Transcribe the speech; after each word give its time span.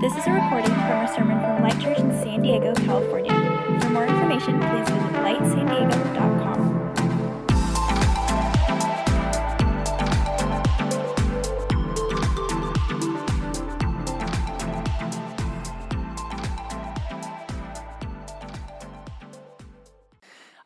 This 0.00 0.16
is 0.16 0.26
a 0.26 0.32
recording 0.32 0.70
from 0.70 1.04
a 1.04 1.12
sermon 1.14 1.38
from 1.40 1.62
Light 1.62 1.78
Church 1.78 1.98
in 1.98 2.10
San 2.22 2.40
Diego, 2.40 2.72
California. 2.72 3.32
For 3.82 3.90
more 3.90 4.06
information, 4.06 4.58
please 4.58 4.88
visit 4.88 5.12
lightsandiego.com. 5.20 6.94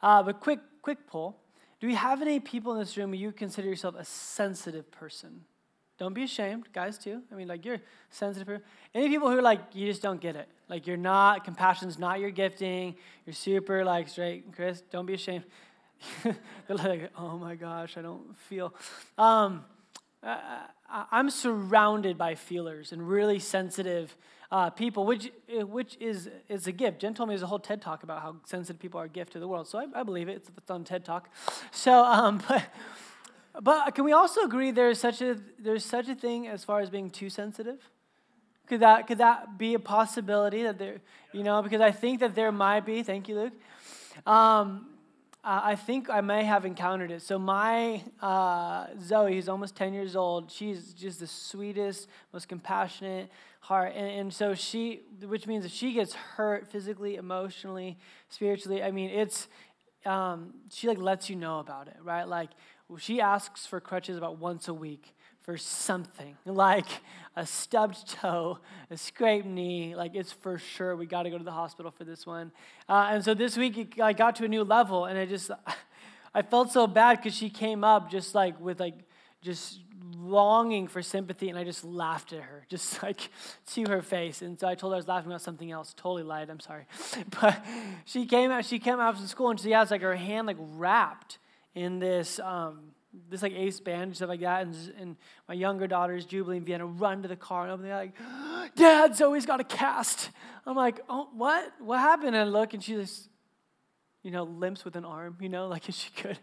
Uh, 0.00 0.22
but 0.22 0.38
quick, 0.38 0.60
quick 0.80 1.08
poll. 1.08 1.40
Do 1.80 1.88
we 1.88 1.96
have 1.96 2.22
any 2.22 2.38
people 2.38 2.72
in 2.74 2.78
this 2.78 2.96
room 2.96 3.12
you 3.14 3.32
consider 3.32 3.66
yourself 3.66 3.96
a 3.98 4.04
sensitive 4.04 4.92
person? 4.92 5.44
Don't 5.98 6.14
be 6.14 6.22
ashamed, 6.22 6.68
guys, 6.72 6.96
too. 6.96 7.22
I 7.30 7.34
mean, 7.34 7.48
like, 7.48 7.64
you're 7.64 7.80
sensitive. 8.10 8.60
Any 8.94 9.08
people 9.08 9.30
who 9.30 9.36
are 9.36 9.42
like, 9.42 9.60
you 9.74 9.86
just 9.86 10.00
don't 10.00 10.20
get 10.20 10.36
it. 10.36 10.48
Like, 10.68 10.86
you're 10.86 10.96
not, 10.96 11.44
compassion's 11.44 11.98
not 11.98 12.20
your 12.20 12.30
gifting. 12.30 12.94
You're 13.26 13.34
super, 13.34 13.84
like, 13.84 14.08
straight. 14.08 14.52
Chris, 14.54 14.82
don't 14.90 15.06
be 15.06 15.14
ashamed. 15.14 15.44
They're 16.22 16.76
like, 16.76 17.10
oh 17.18 17.36
my 17.36 17.56
gosh, 17.56 17.96
I 17.96 18.02
don't 18.02 18.36
feel. 18.36 18.72
Um, 19.16 19.64
I, 20.22 20.66
I'm 20.88 21.30
surrounded 21.30 22.16
by 22.16 22.34
feelers 22.36 22.92
and 22.92 23.08
really 23.08 23.38
sensitive 23.38 24.16
uh, 24.50 24.70
people, 24.70 25.04
which, 25.04 25.30
which 25.48 25.96
is, 26.00 26.30
is 26.48 26.66
a 26.66 26.72
gift. 26.72 27.00
Jen 27.00 27.14
told 27.14 27.28
me 27.28 27.34
there's 27.34 27.42
a 27.42 27.46
whole 27.46 27.58
TED 27.58 27.82
talk 27.82 28.02
about 28.02 28.22
how 28.22 28.36
sensitive 28.46 28.80
people 28.80 29.00
are 29.00 29.04
a 29.04 29.08
gift 29.08 29.32
to 29.34 29.40
the 29.40 29.48
world. 29.48 29.68
So 29.68 29.78
I, 29.78 29.86
I 30.00 30.02
believe 30.02 30.28
it. 30.28 30.36
It's, 30.36 30.50
it's 30.56 30.70
on 30.70 30.84
TED 30.84 31.04
Talk. 31.04 31.28
So, 31.70 32.04
um, 32.04 32.42
but, 32.48 32.64
but 33.60 33.94
can 33.94 34.04
we 34.04 34.12
also 34.12 34.42
agree 34.42 34.70
there's 34.70 35.00
such 35.00 35.20
a, 35.20 35.36
there's 35.58 35.84
such 35.84 36.08
a 36.08 36.14
thing 36.14 36.46
as 36.46 36.64
far 36.64 36.80
as 36.80 36.90
being 36.90 37.10
too 37.10 37.30
sensitive? 37.30 37.80
Could 38.66 38.80
that, 38.80 39.06
could 39.06 39.18
that 39.18 39.58
be 39.58 39.74
a 39.74 39.78
possibility 39.78 40.62
that 40.62 40.78
there, 40.78 41.00
you 41.32 41.42
know, 41.42 41.62
because 41.62 41.80
I 41.80 41.90
think 41.90 42.20
that 42.20 42.34
there 42.34 42.52
might 42.52 42.84
be, 42.84 43.02
thank 43.02 43.28
you, 43.28 43.34
Luke. 43.34 43.52
Um, 44.26 44.88
I 45.50 45.76
think 45.76 46.10
I 46.10 46.20
may 46.20 46.44
have 46.44 46.66
encountered 46.66 47.10
it. 47.10 47.22
So 47.22 47.38
my 47.38 48.02
uh, 48.20 48.88
Zoe, 49.00 49.34
who's 49.34 49.48
almost 49.48 49.76
10 49.76 49.94
years 49.94 50.14
old, 50.14 50.50
she's 50.50 50.92
just 50.92 51.20
the 51.20 51.26
sweetest, 51.26 52.08
most 52.32 52.48
compassionate 52.48 53.30
heart. 53.60 53.92
And, 53.94 54.20
and 54.20 54.34
so 54.34 54.54
she, 54.54 55.00
which 55.22 55.46
means 55.46 55.64
if 55.64 55.72
she 55.72 55.92
gets 55.92 56.12
hurt 56.12 56.70
physically, 56.70 57.16
emotionally, 57.16 57.96
spiritually, 58.28 58.82
I 58.82 58.90
mean, 58.90 59.08
it's, 59.08 59.48
um, 60.04 60.54
she 60.70 60.86
like 60.86 60.98
lets 60.98 61.30
you 61.30 61.36
know 61.36 61.60
about 61.60 61.88
it, 61.88 61.96
right? 62.02 62.28
Like 62.28 62.50
she 62.96 63.20
asks 63.20 63.66
for 63.66 63.80
crutches 63.80 64.16
about 64.16 64.38
once 64.38 64.68
a 64.68 64.74
week 64.74 65.14
for 65.42 65.56
something 65.56 66.36
like 66.44 66.86
a 67.36 67.46
stubbed 67.46 68.08
toe, 68.08 68.58
a 68.90 68.96
scraped 68.96 69.46
knee. 69.46 69.94
Like 69.94 70.14
it's 70.14 70.32
for 70.32 70.58
sure 70.58 70.96
we 70.96 71.06
got 71.06 71.22
to 71.24 71.30
go 71.30 71.38
to 71.38 71.44
the 71.44 71.52
hospital 71.52 71.90
for 71.90 72.04
this 72.04 72.26
one. 72.26 72.52
Uh, 72.88 73.08
and 73.12 73.24
so 73.24 73.34
this 73.34 73.56
week 73.56 73.98
I 74.00 74.12
got 74.12 74.36
to 74.36 74.44
a 74.44 74.48
new 74.48 74.64
level, 74.64 75.04
and 75.04 75.18
I 75.18 75.26
just 75.26 75.50
I 76.34 76.42
felt 76.42 76.70
so 76.70 76.86
bad 76.86 77.18
because 77.18 77.34
she 77.34 77.50
came 77.50 77.84
up 77.84 78.10
just 78.10 78.34
like 78.34 78.60
with 78.60 78.80
like 78.80 78.94
just 79.40 79.80
longing 80.16 80.86
for 80.86 81.02
sympathy, 81.02 81.48
and 81.48 81.58
I 81.58 81.64
just 81.64 81.84
laughed 81.84 82.32
at 82.32 82.42
her, 82.42 82.66
just 82.70 83.02
like 83.02 83.30
to 83.74 83.84
her 83.88 84.02
face. 84.02 84.42
And 84.42 84.58
so 84.58 84.68
I 84.68 84.74
told 84.74 84.92
her 84.92 84.96
I 84.96 84.98
was 84.98 85.08
laughing 85.08 85.30
about 85.30 85.42
something 85.42 85.70
else. 85.70 85.94
Totally 85.94 86.22
lied. 86.22 86.50
I'm 86.50 86.60
sorry, 86.60 86.86
but 87.40 87.64
she 88.04 88.26
came 88.26 88.50
out. 88.50 88.64
She 88.64 88.78
came 88.78 89.00
out 89.00 89.16
from 89.16 89.26
school, 89.26 89.50
and 89.50 89.60
she 89.60 89.70
has 89.70 89.90
like 89.90 90.02
her 90.02 90.16
hand 90.16 90.46
like 90.46 90.56
wrapped 90.58 91.38
in 91.74 91.98
this. 91.98 92.38
Um, 92.40 92.92
this 93.30 93.42
like 93.42 93.52
ace 93.52 93.80
band 93.80 94.02
and 94.02 94.16
stuff 94.16 94.28
like 94.28 94.40
that. 94.40 94.62
And, 94.62 94.76
and 94.98 95.16
my 95.48 95.54
younger 95.54 95.86
daughters, 95.86 96.24
Jubilee 96.24 96.58
and 96.58 96.66
Vienna, 96.66 96.86
run 96.86 97.22
to 97.22 97.28
the 97.28 97.36
car 97.36 97.64
and 97.64 97.72
open 97.72 97.86
the 97.86 97.94
like, 97.94 98.14
Dad, 98.76 99.16
Zoe's 99.16 99.46
got 99.46 99.60
a 99.60 99.64
cast. 99.64 100.30
I'm 100.66 100.76
like, 100.76 101.00
oh, 101.08 101.28
what? 101.34 101.72
What 101.80 101.98
happened? 101.98 102.36
And 102.36 102.36
I 102.36 102.44
look 102.44 102.74
and 102.74 102.82
she 102.82 102.94
just, 102.94 103.28
you 104.22 104.30
know, 104.30 104.44
limps 104.44 104.84
with 104.84 104.96
an 104.96 105.04
arm, 105.04 105.36
you 105.40 105.48
know, 105.48 105.68
like 105.74 105.88
if 105.88 105.94
she 105.94 106.10
could. 106.10 106.38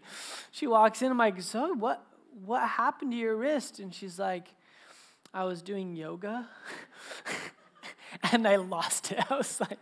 She 0.50 0.66
walks 0.66 1.02
in. 1.02 1.10
I'm 1.10 1.18
like, 1.18 1.40
Zoe, 1.40 1.72
what, 1.72 2.04
what 2.44 2.68
happened 2.68 3.12
to 3.12 3.16
your 3.16 3.36
wrist? 3.36 3.78
And 3.78 3.94
she's 3.94 4.18
like, 4.18 4.48
I 5.32 5.44
was 5.44 5.62
doing 5.62 5.94
yoga 5.94 6.48
and 8.32 8.46
I 8.46 8.56
lost 8.56 9.12
it. 9.12 9.24
I 9.30 9.36
was 9.36 9.60
like, 9.60 9.78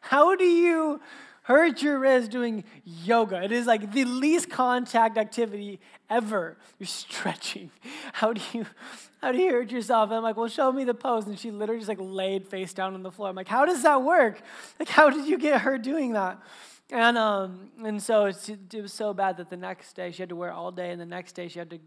how 0.00 0.34
do 0.36 0.44
you 0.44 1.00
your 1.48 1.98
wrist 1.98 2.30
doing 2.30 2.64
yoga. 2.84 3.42
It 3.42 3.52
is 3.52 3.66
like 3.66 3.92
the 3.92 4.04
least 4.04 4.50
contact 4.50 5.18
activity 5.18 5.80
ever. 6.08 6.56
You're 6.78 6.86
stretching. 6.86 7.70
How 8.12 8.32
do 8.32 8.40
you 8.52 8.66
how 9.22 9.30
do 9.30 9.38
you 9.38 9.52
hurt 9.52 9.70
yourself? 9.70 10.10
And 10.10 10.16
I'm 10.16 10.22
like, 10.24 10.36
well, 10.36 10.48
show 10.48 10.72
me 10.72 10.82
the 10.82 10.94
pose. 10.94 11.28
And 11.28 11.38
she 11.38 11.52
literally 11.52 11.78
just 11.78 11.88
like 11.88 11.98
laid 12.00 12.48
face 12.48 12.74
down 12.74 12.94
on 12.94 13.04
the 13.04 13.12
floor. 13.12 13.28
I'm 13.28 13.36
like, 13.36 13.46
how 13.46 13.64
does 13.64 13.84
that 13.84 14.02
work? 14.02 14.42
Like, 14.80 14.88
how 14.88 15.10
did 15.10 15.26
you 15.26 15.38
get 15.38 15.60
her 15.60 15.78
doing 15.78 16.14
that? 16.14 16.42
And 16.90 17.16
um, 17.16 17.70
and 17.84 18.02
so 18.02 18.26
it 18.26 18.82
was 18.82 18.92
so 18.92 19.14
bad 19.14 19.36
that 19.36 19.48
the 19.48 19.56
next 19.56 19.94
day 19.94 20.10
she 20.10 20.22
had 20.22 20.28
to 20.28 20.36
wear 20.36 20.50
it 20.50 20.54
all 20.54 20.70
day, 20.72 20.90
and 20.90 21.00
the 21.00 21.06
next 21.06 21.32
day 21.32 21.48
she 21.48 21.58
had 21.58 21.70
to, 21.70 21.78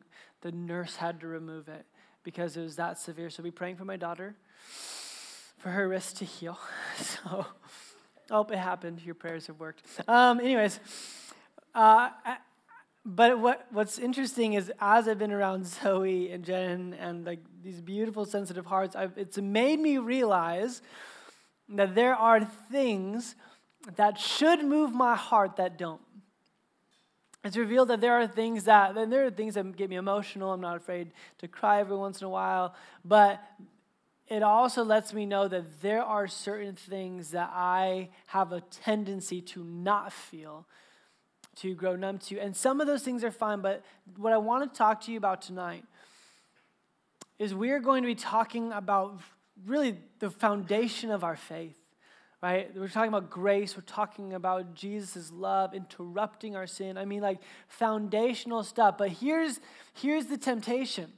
the 0.42 0.52
nurse 0.52 0.96
had 0.96 1.20
to 1.20 1.28
remove 1.28 1.68
it 1.68 1.86
because 2.24 2.58
it 2.58 2.62
was 2.62 2.78
that 2.78 2.98
severe. 2.98 3.30
So 3.30 3.44
be 3.44 3.52
praying 3.52 3.76
for 3.76 3.86
my 3.86 3.98
daughter, 3.98 4.36
for 5.60 5.70
her 5.70 5.88
wrist 5.88 6.18
to 6.18 6.26
heal. 6.26 6.58
So 6.98 7.46
Oh, 8.32 8.46
it 8.50 8.58
happened. 8.58 9.02
Your 9.04 9.16
prayers 9.16 9.48
have 9.48 9.60
worked. 9.60 9.84
Um, 10.08 10.40
anyways, 10.40 10.80
uh, 11.74 12.10
but 13.06 13.40
what, 13.40 13.68
what's 13.72 14.00
interesting 14.00 14.54
is 14.54 14.72
as 14.80 15.08
I've 15.08 15.20
been 15.20 15.32
around 15.32 15.68
Zoe 15.84 16.32
and 16.32 16.44
Jen 16.44 16.96
and 17.00 17.26
like 17.26 17.40
these 17.64 17.82
beautiful, 17.82 18.26
sensitive 18.26 18.66
hearts, 18.66 18.96
I've, 18.96 19.18
it's 19.18 19.38
made 19.38 19.80
me 19.80 20.00
realize 20.00 20.82
that 21.70 21.96
there 21.96 22.16
are 22.16 22.44
things 22.44 23.36
that 23.96 24.20
should 24.20 24.64
move 24.66 24.94
my 24.94 25.16
heart 25.16 25.58
that 25.58 25.78
don't. 25.78 26.02
It's 27.44 27.58
revealed 27.58 27.90
that 27.90 28.02
there 28.02 28.14
are 28.20 28.26
things 28.26 28.64
that, 28.64 28.98
and 28.98 29.14
there 29.14 29.28
are 29.28 29.30
things 29.30 29.54
that 29.54 29.76
get 29.76 29.88
me 29.88 29.98
emotional. 29.98 30.52
I'm 30.52 30.62
not 30.62 30.78
afraid 30.78 31.12
to 31.38 31.48
cry 31.48 31.80
every 31.80 31.96
once 31.96 32.20
in 32.22 32.26
a 32.26 32.30
while, 32.30 32.74
but 33.04 33.40
it 34.28 34.42
also 34.42 34.84
lets 34.84 35.14
me 35.14 35.26
know 35.26 35.48
that 35.48 35.82
there 35.82 36.02
are 36.02 36.28
certain 36.28 36.76
things 36.76 37.32
that 37.32 37.52
I 37.54 38.10
have 38.28 38.52
a 38.52 38.62
tendency 38.62 39.42
to 39.42 39.64
not 39.64 40.12
feel, 40.12 40.66
to 41.58 41.76
grow 41.76 41.96
numb 41.96 42.18
to. 42.20 42.40
And 42.40 42.56
some 42.56 42.82
of 42.82 42.88
those 42.88 43.04
things 43.04 43.24
are 43.24 43.32
fine, 43.32 43.62
but 43.62 43.84
what 44.18 44.34
I 44.34 44.38
want 44.38 44.72
to 44.72 44.78
talk 44.78 45.02
to 45.02 45.12
you 45.12 45.18
about 45.18 45.44
tonight 45.44 45.84
is 47.38 47.54
we're 47.54 47.80
going 47.80 48.02
to 48.02 48.08
be 48.08 48.16
talking 48.16 48.72
about 48.72 49.20
really 49.66 49.98
the 50.20 50.32
foundation 50.32 51.12
of 51.12 51.24
our 51.24 51.36
faith, 51.36 51.78
right? 52.42 52.76
We're 52.76 52.88
talking 52.88 53.10
about 53.10 53.30
grace, 53.30 53.78
we're 53.78 53.84
talking 53.84 54.34
about 54.34 54.74
Jesus' 54.74 55.32
love 55.32 55.76
interrupting 55.76 56.56
our 56.56 56.68
sin. 56.68 56.98
I 56.98 57.06
mean, 57.06 57.22
like 57.22 57.40
foundational 57.68 58.64
stuff. 58.64 58.98
But 58.98 59.10
here's, 59.10 59.60
here's 59.94 60.26
the 60.26 60.38
temptation 60.38 61.12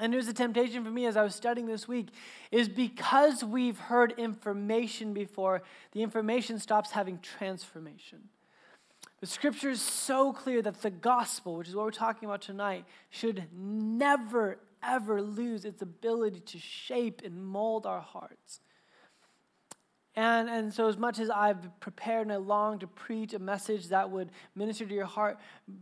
and 0.00 0.12
there's 0.12 0.28
a 0.28 0.32
temptation 0.32 0.82
for 0.82 0.90
me 0.90 1.06
as 1.06 1.16
I 1.16 1.22
was 1.22 1.34
studying 1.34 1.66
this 1.66 1.86
week, 1.86 2.08
is 2.50 2.68
because 2.68 3.44
we've 3.44 3.78
heard 3.78 4.14
information 4.16 5.12
before, 5.12 5.62
the 5.92 6.02
information 6.02 6.58
stops 6.58 6.90
having 6.90 7.18
transformation. 7.20 8.28
The 9.20 9.26
scripture 9.26 9.70
is 9.70 9.82
so 9.82 10.32
clear 10.32 10.62
that 10.62 10.80
the 10.80 10.90
gospel, 10.90 11.56
which 11.56 11.68
is 11.68 11.76
what 11.76 11.84
we're 11.84 11.90
talking 11.90 12.28
about 12.28 12.40
tonight, 12.40 12.86
should 13.10 13.44
never, 13.54 14.58
ever 14.82 15.20
lose 15.20 15.66
its 15.66 15.82
ability 15.82 16.40
to 16.40 16.58
shape 16.58 17.20
and 17.22 17.44
mold 17.44 17.84
our 17.84 18.00
hearts. 18.00 18.60
And, 20.16 20.48
and 20.48 20.74
so, 20.74 20.88
as 20.88 20.96
much 20.96 21.20
as 21.20 21.30
I've 21.30 21.78
prepared 21.78 22.22
and 22.22 22.32
I 22.32 22.36
long 22.36 22.80
to 22.80 22.88
preach 22.88 23.32
a 23.32 23.38
message 23.38 23.88
that 23.88 24.10
would 24.10 24.30
minister 24.56 24.84
to 24.84 24.94
your 24.94 25.06
heart, 25.06 25.38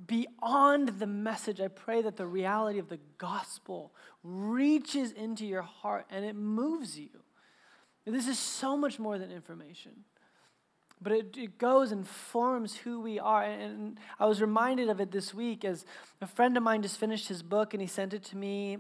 beyond 0.07 0.99
the 0.99 1.07
message, 1.07 1.61
I 1.61 1.69
pray 1.69 2.03
that 2.03 2.17
the 2.17 2.27
reality 2.27 2.79
of 2.79 2.89
the 2.89 3.01
gospel 3.17 3.95
reaches 4.23 5.13
into 5.13 5.47
your 5.47 5.63
heart 5.63 6.07
and 6.11 6.27
it 6.27 6.37
moves 6.37 6.99
you. 6.99 7.09
This 8.05 8.29
is 8.29 8.39
so 8.39 8.77
much 8.77 8.99
more 8.99 9.19
than 9.19 9.31
information, 9.31 10.05
but 11.01 11.13
it, 11.13 11.37
it 11.37 11.59
goes 11.59 11.93
and 11.93 12.07
forms 12.07 12.77
who 12.77 13.01
we 13.01 13.19
are. 13.19 13.43
And, 13.43 13.63
and 13.63 14.01
I 14.19 14.27
was 14.27 14.41
reminded 14.41 14.89
of 14.91 15.01
it 15.01 15.11
this 15.11 15.33
week 15.33 15.65
as 15.65 15.87
a 16.21 16.27
friend 16.27 16.57
of 16.57 16.63
mine 16.63 16.83
just 16.83 16.99
finished 16.99 17.29
his 17.29 17.43
book 17.43 17.73
and 17.73 17.81
he 17.81 17.87
sent 17.87 18.15
it 18.15 18.25
to 18.25 18.37
me 18.37 18.79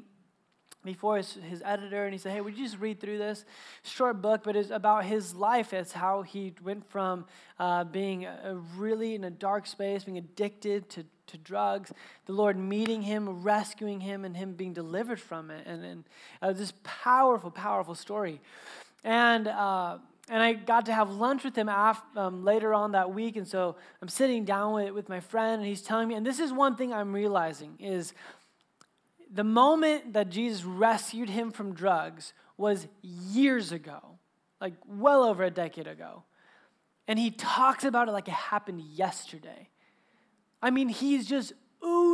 before 0.92 1.16
his, 1.16 1.34
his 1.48 1.62
editor 1.64 2.04
and 2.04 2.12
he 2.12 2.18
said 2.18 2.32
hey 2.32 2.40
would 2.40 2.56
you 2.56 2.64
just 2.64 2.78
read 2.78 3.00
through 3.00 3.18
this? 3.18 3.44
Short 3.82 4.20
book 4.22 4.42
but 4.42 4.56
it's 4.56 4.70
about 4.70 5.04
his 5.04 5.34
life. 5.34 5.72
It's 5.72 5.92
how 5.92 6.22
he 6.22 6.54
went 6.62 6.88
from 6.90 7.24
uh, 7.58 7.84
being 7.84 8.24
a, 8.24 8.56
really 8.76 9.14
in 9.14 9.24
a 9.24 9.30
dark 9.30 9.66
space 9.66 10.04
being 10.04 10.18
addicted 10.18 10.88
to, 10.90 11.04
to 11.26 11.36
drugs 11.38 11.92
the 12.26 12.32
lord 12.32 12.56
meeting 12.56 13.02
him 13.02 13.42
rescuing 13.42 14.00
him 14.00 14.24
and 14.24 14.36
him 14.36 14.54
being 14.54 14.72
delivered 14.72 15.20
from 15.20 15.50
it. 15.50 15.66
And, 15.66 15.84
and 15.84 16.04
uh, 16.42 16.52
this 16.52 16.72
powerful 16.84 17.50
powerful 17.50 17.94
story. 17.94 18.40
And 19.04 19.46
uh, 19.46 19.98
and 20.30 20.42
I 20.42 20.52
got 20.52 20.86
to 20.86 20.92
have 20.92 21.10
lunch 21.10 21.44
with 21.44 21.56
him 21.56 21.68
after, 21.68 22.20
um, 22.20 22.44
later 22.44 22.74
on 22.74 22.92
that 22.92 23.12
week. 23.14 23.36
And 23.36 23.48
so 23.48 23.76
I'm 24.02 24.08
sitting 24.08 24.44
down 24.44 24.74
with, 24.74 24.90
with 24.92 25.08
my 25.08 25.20
friend, 25.20 25.60
and 25.60 25.66
he's 25.66 25.80
telling 25.80 26.08
me, 26.08 26.14
and 26.14 26.26
this 26.26 26.38
is 26.38 26.52
one 26.52 26.76
thing 26.76 26.92
I'm 26.92 27.14
realizing 27.14 27.76
is 27.80 28.12
the 29.32 29.44
moment 29.44 30.14
that 30.14 30.30
Jesus 30.30 30.64
rescued 30.64 31.28
him 31.28 31.50
from 31.50 31.74
drugs 31.74 32.32
was 32.56 32.86
years 33.02 33.72
ago, 33.72 34.18
like 34.60 34.74
well 34.86 35.22
over 35.22 35.44
a 35.44 35.50
decade 35.50 35.86
ago. 35.86 36.24
And 37.06 37.18
he 37.18 37.30
talks 37.30 37.84
about 37.84 38.08
it 38.08 38.12
like 38.12 38.28
it 38.28 38.34
happened 38.34 38.80
yesterday. 38.80 39.68
I 40.60 40.70
mean, 40.70 40.88
he's 40.88 41.26
just 41.26 41.52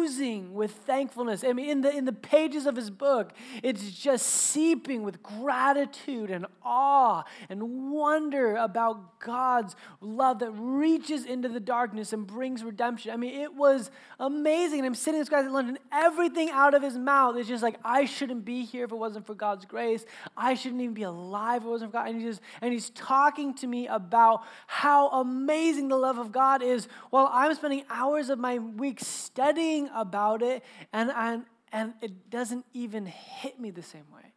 oozing 0.05 0.55
with 0.55 0.71
thankfulness. 0.71 1.45
I 1.45 1.53
mean, 1.53 1.71
in 1.71 1.81
the, 1.81 1.95
in 1.95 2.05
the 2.05 2.13
pages 2.13 2.67
of 2.67 2.77
his 2.77 2.91
book, 2.91 3.33
it's 3.63 3.91
just 3.91 4.27
seeping 4.27 5.03
with 5.03 5.23
gratitude 5.23 6.31
and 6.31 6.47
awe 6.65 7.25
and 7.49 7.93
wonder 7.93 8.57
about 8.57 9.21
God's 9.21 9.75
love 10.01 10.41
that 10.41 10.51
reaches 10.53 11.25
into 11.25 11.49
the 11.49 11.61
darkness 11.61 12.13
and 12.13 12.27
brings 12.27 12.63
redemption. 12.63 13.11
I 13.11 13.17
mean, 13.17 13.41
it 13.41 13.55
was 13.55 13.91
amazing. 14.21 14.81
And 14.81 14.87
I'm 14.87 14.95
sitting 14.95 15.21
this 15.21 15.29
guy's 15.29 15.47
in 15.47 15.53
London, 15.53 15.79
everything 15.93 16.51
out 16.51 16.75
of 16.75 16.83
his 16.83 16.97
mouth 16.97 17.37
is 17.37 17.49
just 17.49 17.63
like, 17.63 17.79
I 17.85 18.05
shouldn't 18.05 18.45
be 18.45 18.65
here 18.65 18.85
if 18.85 18.93
it 18.93 18.97
wasn't 18.97 19.27
for 19.27 19.35
God's 19.35 19.65
grace. 19.65 20.05
I 20.37 20.55
shouldn't 20.55 20.81
even 20.81 20.95
be 20.95 21.03
alive 21.03 21.63
if 21.63 21.67
it 21.67 21.71
wasn't 21.71 21.93
for 21.93 21.99
God. 21.99 22.09
And, 22.09 22.21
he 22.21 22.27
just, 22.27 22.41
and 22.61 22.73
he's 22.73 22.91
talking 22.91 23.55
to 23.55 23.67
me 23.67 23.87
about 23.87 24.43
how 24.67 25.09
amazing 25.09 25.89
the 25.89 25.97
love 25.97 26.19
of 26.19 26.33
God 26.33 26.63
is 26.63 26.89
while 27.11 27.31
I'm 27.33 27.55
spending 27.55 27.85
hours 27.89 28.29
of 28.29 28.39
my 28.39 28.59
week 28.59 29.01
studying 29.01 29.89
about 29.95 30.43
it, 30.43 30.63
and, 30.93 31.11
and, 31.11 31.45
and 31.73 31.95
it 32.03 32.31
doesn't 32.31 32.67
even 32.75 33.07
hit 33.07 33.59
me 33.59 33.71
the 33.71 33.83
same 33.83 34.05
way. 34.15 34.33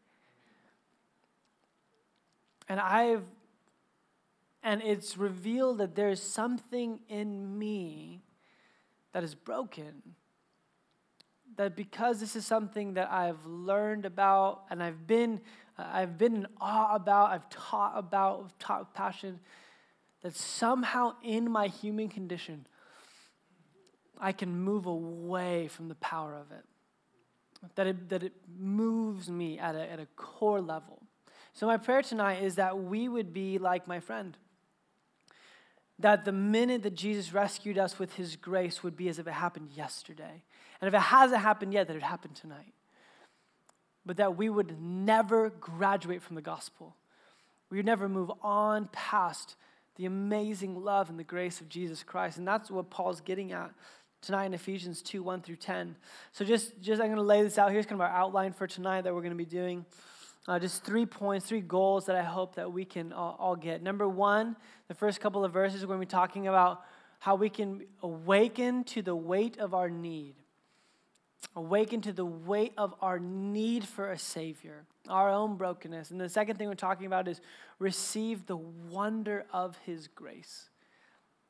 And 2.70 2.80
I've, 2.80 3.24
and 4.64 4.82
it's 4.82 5.18
revealed 5.18 5.78
that 5.78 5.96
there's 5.96 6.22
something 6.22 7.00
in 7.08 7.58
me 7.58 8.22
that 9.14 9.24
is 9.24 9.36
broken. 9.36 10.02
That 11.56 11.76
because 11.76 12.20
this 12.20 12.36
is 12.36 12.46
something 12.46 12.96
that 12.96 13.12
I've 13.12 13.44
learned 13.46 14.06
about 14.06 14.64
and 14.70 14.84
I've 14.84 15.08
been, 15.08 15.42
I've 15.78 16.18
been 16.18 16.36
in 16.36 16.48
awe 16.60 16.94
about, 16.94 17.32
I've 17.32 17.50
taught 17.50 17.94
about, 17.96 18.60
taught 18.60 18.94
passion, 18.94 19.40
that 20.22 20.36
somehow 20.36 21.16
in 21.24 21.50
my 21.50 21.68
human 21.68 22.10
condition, 22.10 22.68
I 24.20 24.32
can 24.32 24.60
move 24.60 24.86
away 24.86 25.68
from 25.68 25.88
the 25.88 25.96
power 25.96 26.36
of 26.36 26.52
it. 26.52 26.64
That 27.76 27.88
it, 27.88 28.10
that 28.10 28.24
it 28.24 28.34
moves 28.60 29.30
me 29.30 29.58
at 29.58 29.76
a, 29.76 29.92
at 29.92 30.00
a 30.00 30.08
core 30.16 30.62
level. 30.62 31.02
So, 31.54 31.66
my 31.66 31.78
prayer 31.78 32.04
tonight 32.04 32.44
is 32.44 32.56
that 32.56 32.78
we 32.78 33.08
would 33.08 33.34
be 33.34 33.58
like 33.58 33.88
my 33.88 34.00
friend. 34.00 34.38
That 36.00 36.24
the 36.24 36.32
minute 36.32 36.84
that 36.84 36.94
Jesus 36.94 37.34
rescued 37.34 37.80
us 37.80 37.98
with 37.98 38.14
his 38.14 38.36
grace 38.36 38.84
would 38.84 38.96
be 38.96 39.10
as 39.10 39.18
if 39.18 39.28
it 39.28 39.34
happened 39.34 39.72
yesterday. 39.76 40.44
And 40.80 40.88
if 40.88 40.94
it 40.94 41.02
hasn't 41.02 41.42
happened 41.42 41.74
yet, 41.74 41.88
that 41.88 41.96
it 41.96 42.04
happened 42.04 42.36
tonight. 42.36 42.74
But 44.06 44.18
that 44.18 44.38
we 44.38 44.50
would 44.50 44.80
never 44.80 45.50
graduate 45.50 46.22
from 46.22 46.36
the 46.36 46.42
gospel. 46.44 46.96
We 47.72 47.78
would 47.78 47.86
never 47.86 48.08
move 48.08 48.32
on 48.44 48.90
past 48.92 49.56
the 49.96 50.06
amazing 50.06 50.84
love 50.84 51.10
and 51.10 51.18
the 51.18 51.24
grace 51.24 51.60
of 51.60 51.70
Jesus 51.70 52.04
Christ. 52.04 52.38
And 52.38 52.48
that's 52.48 52.70
what 52.70 52.90
Paul's 52.90 53.20
getting 53.20 53.52
at 53.52 53.72
tonight 54.22 54.46
in 54.46 54.54
Ephesians 54.54 55.02
2 55.02 55.24
1 55.24 55.42
through 55.42 55.56
10. 55.58 55.96
So, 56.32 56.46
just, 56.46 56.80
just 56.82 57.02
I'm 57.02 57.08
going 57.08 57.18
to 57.18 57.24
lay 57.24 57.44
this 57.44 57.58
out. 57.58 57.72
Here's 57.72 57.86
kind 57.86 58.02
of 58.02 58.08
our 58.08 58.16
outline 58.16 58.54
for 58.54 58.68
tonight 58.68 59.02
that 59.02 59.14
we're 59.14 59.22
going 59.22 59.32
to 59.32 59.38
be 59.38 59.46
doing. 59.46 59.86
Uh, 60.48 60.58
just 60.58 60.84
three 60.84 61.06
points, 61.06 61.46
three 61.46 61.60
goals 61.60 62.06
that 62.06 62.16
I 62.16 62.24
hope 62.24 62.56
that 62.56 62.72
we 62.72 62.86
can 62.86 63.12
all, 63.12 63.36
all 63.38 63.56
get. 63.56 63.84
Number 63.84 64.08
one, 64.08 64.56
the 64.88 64.94
first 64.94 65.20
couple 65.20 65.44
of 65.44 65.52
verses, 65.52 65.82
we're 65.82 65.96
going 65.96 66.00
to 66.00 66.06
be 66.06 66.10
talking 66.10 66.48
about 66.48 66.84
how 67.20 67.36
we 67.36 67.50
can 67.50 67.84
awaken 68.02 68.84
to 68.86 69.02
the 69.02 69.16
weight 69.16 69.58
of 69.58 69.74
our 69.74 69.90
need. 69.90 70.36
Awaken 71.56 72.02
to 72.02 72.14
the 72.14 72.26
weight 72.26 72.74
of 72.78 72.94
our 73.02 73.20
need 73.20 73.84
for 73.84 74.12
a 74.12 74.18
Savior, 74.18 74.86
our 75.10 75.30
own 75.30 75.58
brokenness. 75.58 76.12
And 76.12 76.20
the 76.20 76.30
second 76.30 76.58
thing 76.58 76.68
we're 76.68 76.76
talking 76.76 77.08
about 77.08 77.28
is 77.28 77.42
receive 77.80 78.46
the 78.46 78.58
wonder 78.58 79.46
of 79.52 79.78
His 79.86 80.08
grace. 80.08 80.70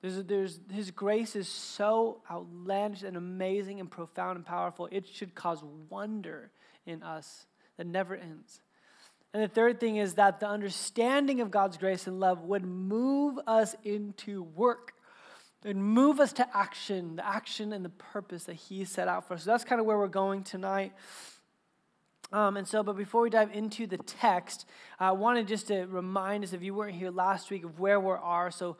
There's, 0.01 0.23
there's, 0.23 0.59
his 0.71 0.91
grace 0.91 1.35
is 1.35 1.47
so 1.47 2.21
outlandish 2.29 3.03
and 3.03 3.17
amazing 3.17 3.79
and 3.79 3.89
profound 3.89 4.37
and 4.37 4.45
powerful, 4.45 4.87
it 4.91 5.07
should 5.07 5.33
cause 5.33 5.63
wonder 5.89 6.51
in 6.85 7.01
us 7.03 7.47
that 7.77 7.87
never 7.87 8.15
ends. 8.15 8.61
And 9.33 9.43
the 9.43 9.47
third 9.47 9.79
thing 9.79 9.97
is 9.97 10.15
that 10.15 10.39
the 10.39 10.47
understanding 10.47 11.41
of 11.41 11.51
God's 11.51 11.77
grace 11.77 12.07
and 12.07 12.19
love 12.19 12.41
would 12.43 12.63
move 12.63 13.39
us 13.45 13.75
into 13.83 14.43
work 14.43 14.93
and 15.63 15.83
move 15.83 16.19
us 16.19 16.31
to 16.33 16.57
action, 16.57 17.17
the 17.17 17.27
action 17.27 17.73
and 17.73 17.83
the 17.83 17.89
purpose 17.89 18.45
that 18.45 18.55
He 18.55 18.85
set 18.85 19.07
out 19.07 19.27
for 19.27 19.33
us. 19.33 19.43
So 19.43 19.51
that's 19.51 19.63
kind 19.63 19.81
of 19.81 19.87
where 19.87 19.97
we're 19.97 20.07
going 20.07 20.43
tonight. 20.43 20.93
Um, 22.31 22.57
and 22.57 22.67
so, 22.67 22.83
but 22.83 22.97
before 22.97 23.21
we 23.21 23.29
dive 23.29 23.51
into 23.53 23.87
the 23.87 23.97
text, 23.97 24.65
I 24.99 25.11
wanted 25.11 25.47
just 25.47 25.67
to 25.67 25.85
remind 25.85 26.43
us, 26.43 26.53
if 26.53 26.61
you 26.61 26.73
weren't 26.73 26.95
here 26.95 27.11
last 27.11 27.49
week, 27.49 27.63
of 27.63 27.79
where 27.79 27.99
we 27.99 28.11
are. 28.11 28.51
So, 28.51 28.77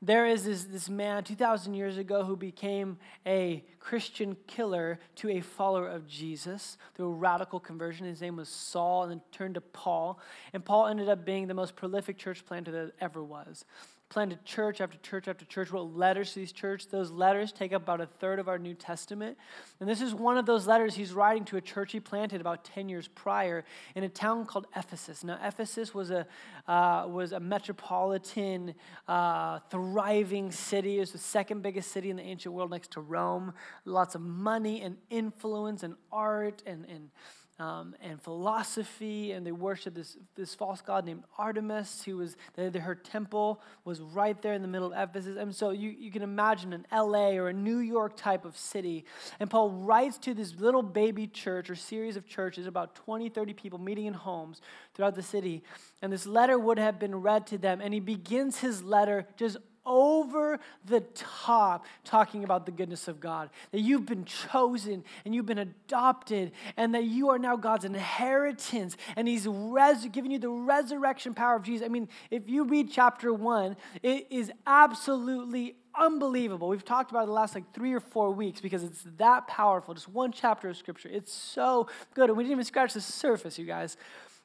there 0.00 0.26
is 0.26 0.44
this, 0.44 0.64
this 0.64 0.88
man 0.88 1.24
2,000 1.24 1.74
years 1.74 1.96
ago 1.96 2.24
who 2.24 2.36
became 2.36 2.98
a 3.26 3.64
Christian 3.80 4.36
killer 4.46 5.00
to 5.16 5.28
a 5.30 5.40
follower 5.40 5.88
of 5.88 6.06
Jesus 6.06 6.78
through 6.94 7.06
a 7.06 7.14
radical 7.14 7.58
conversion. 7.58 8.06
His 8.06 8.20
name 8.20 8.36
was 8.36 8.48
Saul 8.48 9.04
and 9.04 9.12
then 9.12 9.20
turned 9.32 9.54
to 9.54 9.60
Paul. 9.60 10.20
And 10.52 10.64
Paul 10.64 10.86
ended 10.86 11.08
up 11.08 11.24
being 11.24 11.48
the 11.48 11.54
most 11.54 11.74
prolific 11.74 12.16
church 12.16 12.46
planter 12.46 12.70
that 12.70 12.92
ever 13.00 13.22
was 13.22 13.64
planted 14.08 14.42
church 14.44 14.80
after 14.80 14.96
church 14.98 15.28
after 15.28 15.44
church, 15.44 15.70
wrote 15.70 15.94
letters 15.94 16.32
to 16.32 16.38
these 16.38 16.52
churches. 16.52 16.88
Those 16.90 17.10
letters 17.10 17.52
take 17.52 17.72
up 17.72 17.82
about 17.82 18.00
a 18.00 18.06
third 18.06 18.38
of 18.38 18.48
our 18.48 18.58
New 18.58 18.74
Testament. 18.74 19.36
And 19.80 19.88
this 19.88 20.00
is 20.00 20.14
one 20.14 20.38
of 20.38 20.46
those 20.46 20.66
letters 20.66 20.94
he's 20.94 21.12
writing 21.12 21.44
to 21.46 21.58
a 21.58 21.60
church 21.60 21.92
he 21.92 22.00
planted 22.00 22.40
about 22.40 22.64
10 22.64 22.88
years 22.88 23.08
prior 23.08 23.64
in 23.94 24.04
a 24.04 24.08
town 24.08 24.46
called 24.46 24.66
Ephesus. 24.74 25.24
Now, 25.24 25.38
Ephesus 25.42 25.94
was 25.94 26.10
a, 26.10 26.26
uh, 26.66 27.06
was 27.08 27.32
a 27.32 27.40
metropolitan, 27.40 28.74
uh, 29.06 29.58
thriving 29.70 30.50
city. 30.50 30.96
It 30.96 31.00
was 31.00 31.12
the 31.12 31.18
second 31.18 31.62
biggest 31.62 31.92
city 31.92 32.08
in 32.08 32.16
the 32.16 32.22
ancient 32.22 32.54
world 32.54 32.70
next 32.70 32.92
to 32.92 33.00
Rome. 33.00 33.52
Lots 33.84 34.14
of 34.14 34.22
money 34.22 34.80
and 34.80 34.96
influence 35.10 35.82
and 35.82 35.94
art 36.10 36.62
and, 36.66 36.86
and 36.86 37.10
um, 37.58 37.96
and 38.00 38.22
philosophy, 38.22 39.32
and 39.32 39.44
they 39.44 39.50
worshiped 39.50 39.96
this, 39.96 40.16
this 40.36 40.54
false 40.54 40.80
god 40.80 41.04
named 41.04 41.24
Artemis, 41.36 42.04
who 42.04 42.18
was, 42.18 42.36
the, 42.54 42.78
her 42.78 42.94
temple 42.94 43.60
was 43.84 44.00
right 44.00 44.40
there 44.42 44.52
in 44.52 44.62
the 44.62 44.68
middle 44.68 44.92
of 44.92 45.10
Ephesus. 45.10 45.36
And 45.36 45.52
so 45.52 45.70
you, 45.70 45.90
you 45.90 46.12
can 46.12 46.22
imagine 46.22 46.72
an 46.72 46.86
LA 46.92 47.30
or 47.30 47.48
a 47.48 47.52
New 47.52 47.78
York 47.78 48.16
type 48.16 48.44
of 48.44 48.56
city. 48.56 49.04
And 49.40 49.50
Paul 49.50 49.70
writes 49.70 50.18
to 50.18 50.34
this 50.34 50.54
little 50.54 50.82
baby 50.82 51.26
church 51.26 51.68
or 51.68 51.74
series 51.74 52.16
of 52.16 52.28
churches, 52.28 52.66
about 52.66 52.94
20, 52.94 53.28
30 53.28 53.54
people 53.54 53.78
meeting 53.78 54.06
in 54.06 54.14
homes 54.14 54.60
throughout 54.94 55.16
the 55.16 55.22
city. 55.22 55.64
And 56.00 56.12
this 56.12 56.26
letter 56.26 56.58
would 56.58 56.78
have 56.78 57.00
been 57.00 57.16
read 57.16 57.46
to 57.48 57.58
them. 57.58 57.80
And 57.80 57.92
he 57.92 58.00
begins 58.00 58.58
his 58.58 58.84
letter 58.84 59.26
just 59.36 59.56
over 59.88 60.60
the 60.84 61.00
top 61.14 61.86
talking 62.04 62.44
about 62.44 62.66
the 62.66 62.72
goodness 62.72 63.08
of 63.08 63.18
God. 63.18 63.50
That 63.72 63.80
you've 63.80 64.06
been 64.06 64.24
chosen 64.24 65.02
and 65.24 65.34
you've 65.34 65.46
been 65.46 65.58
adopted 65.58 66.52
and 66.76 66.94
that 66.94 67.04
you 67.04 67.30
are 67.30 67.38
now 67.38 67.56
God's 67.56 67.84
inheritance 67.84 68.96
and 69.16 69.26
He's 69.26 69.48
res- 69.48 70.06
giving 70.12 70.30
you 70.30 70.38
the 70.38 70.50
resurrection 70.50 71.34
power 71.34 71.56
of 71.56 71.62
Jesus. 71.62 71.84
I 71.84 71.88
mean, 71.88 72.08
if 72.30 72.48
you 72.48 72.64
read 72.64 72.90
chapter 72.92 73.32
one, 73.32 73.76
it 74.02 74.26
is 74.30 74.52
absolutely 74.66 75.74
unbelievable. 75.98 76.68
We've 76.68 76.84
talked 76.84 77.10
about 77.10 77.24
it 77.24 77.26
the 77.26 77.32
last 77.32 77.54
like 77.54 77.72
three 77.74 77.92
or 77.92 78.00
four 78.00 78.30
weeks 78.30 78.60
because 78.60 78.84
it's 78.84 79.04
that 79.16 79.46
powerful. 79.48 79.94
Just 79.94 80.08
one 80.08 80.32
chapter 80.32 80.68
of 80.68 80.76
scripture. 80.76 81.08
It's 81.10 81.32
so 81.32 81.88
good. 82.14 82.28
And 82.28 82.36
we 82.36 82.44
didn't 82.44 82.52
even 82.52 82.64
scratch 82.64 82.94
the 82.94 83.00
surface, 83.00 83.58
you 83.58 83.66
guys. 83.66 83.96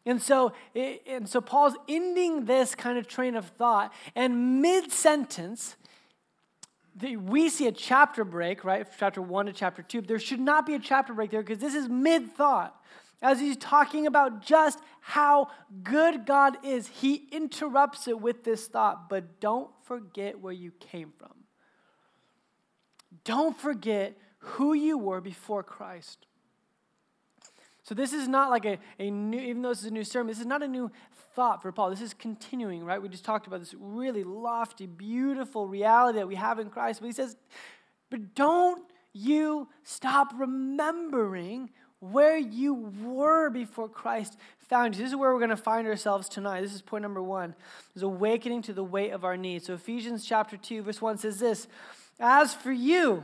And 0.05 0.21
so, 0.21 0.51
and 0.75 1.27
so 1.29 1.39
Paul's 1.39 1.75
ending 1.87 2.45
this 2.45 2.75
kind 2.75 2.97
of 2.97 3.07
train 3.07 3.35
of 3.35 3.45
thought, 3.45 3.93
and 4.15 4.61
mid 4.61 4.91
sentence, 4.91 5.77
we 7.01 7.49
see 7.49 7.67
a 7.67 7.71
chapter 7.71 8.25
break, 8.25 8.63
right? 8.63 8.85
Chapter 8.99 9.21
one 9.21 9.45
to 9.45 9.53
chapter 9.53 9.81
two. 9.81 10.01
There 10.01 10.19
should 10.19 10.41
not 10.41 10.65
be 10.65 10.75
a 10.75 10.79
chapter 10.79 11.13
break 11.13 11.31
there 11.31 11.41
because 11.41 11.59
this 11.59 11.73
is 11.73 11.87
mid 11.87 12.35
thought. 12.35 12.75
As 13.21 13.39
he's 13.39 13.55
talking 13.55 14.05
about 14.05 14.41
just 14.41 14.79
how 14.99 15.47
good 15.81 16.25
God 16.25 16.57
is, 16.65 16.87
he 16.87 17.29
interrupts 17.31 18.09
it 18.09 18.19
with 18.19 18.43
this 18.43 18.67
thought, 18.67 19.07
but 19.07 19.39
don't 19.39 19.69
forget 19.85 20.41
where 20.41 20.51
you 20.51 20.71
came 20.71 21.13
from. 21.17 21.31
Don't 23.23 23.57
forget 23.57 24.17
who 24.39 24.73
you 24.73 24.97
were 24.97 25.21
before 25.21 25.63
Christ. 25.63 26.25
So 27.83 27.93
this 27.93 28.13
is 28.13 28.27
not 28.27 28.49
like 28.49 28.65
a, 28.65 28.79
a 28.97 29.11
new, 29.11 29.39
even 29.39 29.61
though 29.61 29.69
this 29.69 29.79
is 29.79 29.85
a 29.85 29.91
new 29.91 30.05
sermon, 30.05 30.27
this 30.27 30.39
is 30.39 30.45
not 30.45 30.63
a 30.63 30.67
new 30.67 30.89
thought 31.35 31.61
for 31.61 31.71
Paul. 31.71 31.89
This 31.89 32.01
is 32.01 32.13
continuing, 32.13 32.83
right? 32.83 33.01
We 33.01 33.09
just 33.09 33.25
talked 33.25 33.45
about 33.45 33.59
this 33.59 33.75
really 33.77 34.23
lofty, 34.23 34.85
beautiful 34.85 35.67
reality 35.67 36.19
that 36.19 36.27
we 36.27 36.35
have 36.35 36.59
in 36.59 36.69
Christ. 36.69 37.01
But 37.01 37.07
he 37.07 37.13
says, 37.13 37.35
but 38.09 38.35
don't 38.35 38.83
you 39.11 39.67
stop 39.83 40.31
remembering 40.35 41.69
where 41.99 42.37
you 42.37 42.73
were 43.01 43.49
before 43.49 43.87
Christ 43.87 44.37
found 44.67 44.95
you. 44.95 45.03
This 45.03 45.11
is 45.11 45.15
where 45.15 45.31
we're 45.31 45.39
going 45.39 45.49
to 45.49 45.57
find 45.57 45.87
ourselves 45.87 46.27
tonight. 46.27 46.61
This 46.61 46.73
is 46.73 46.81
point 46.81 47.01
number 47.01 47.23
one, 47.23 47.55
is 47.95 48.01
awakening 48.01 48.61
to 48.63 48.73
the 48.73 48.83
weight 48.83 49.11
of 49.11 49.23
our 49.23 49.37
needs. 49.37 49.67
So 49.67 49.73
Ephesians 49.73 50.25
chapter 50.25 50.57
2, 50.57 50.83
verse 50.83 51.01
1 51.01 51.17
says 51.17 51.39
this, 51.39 51.67
As 52.19 52.53
for 52.53 52.71
you, 52.71 53.23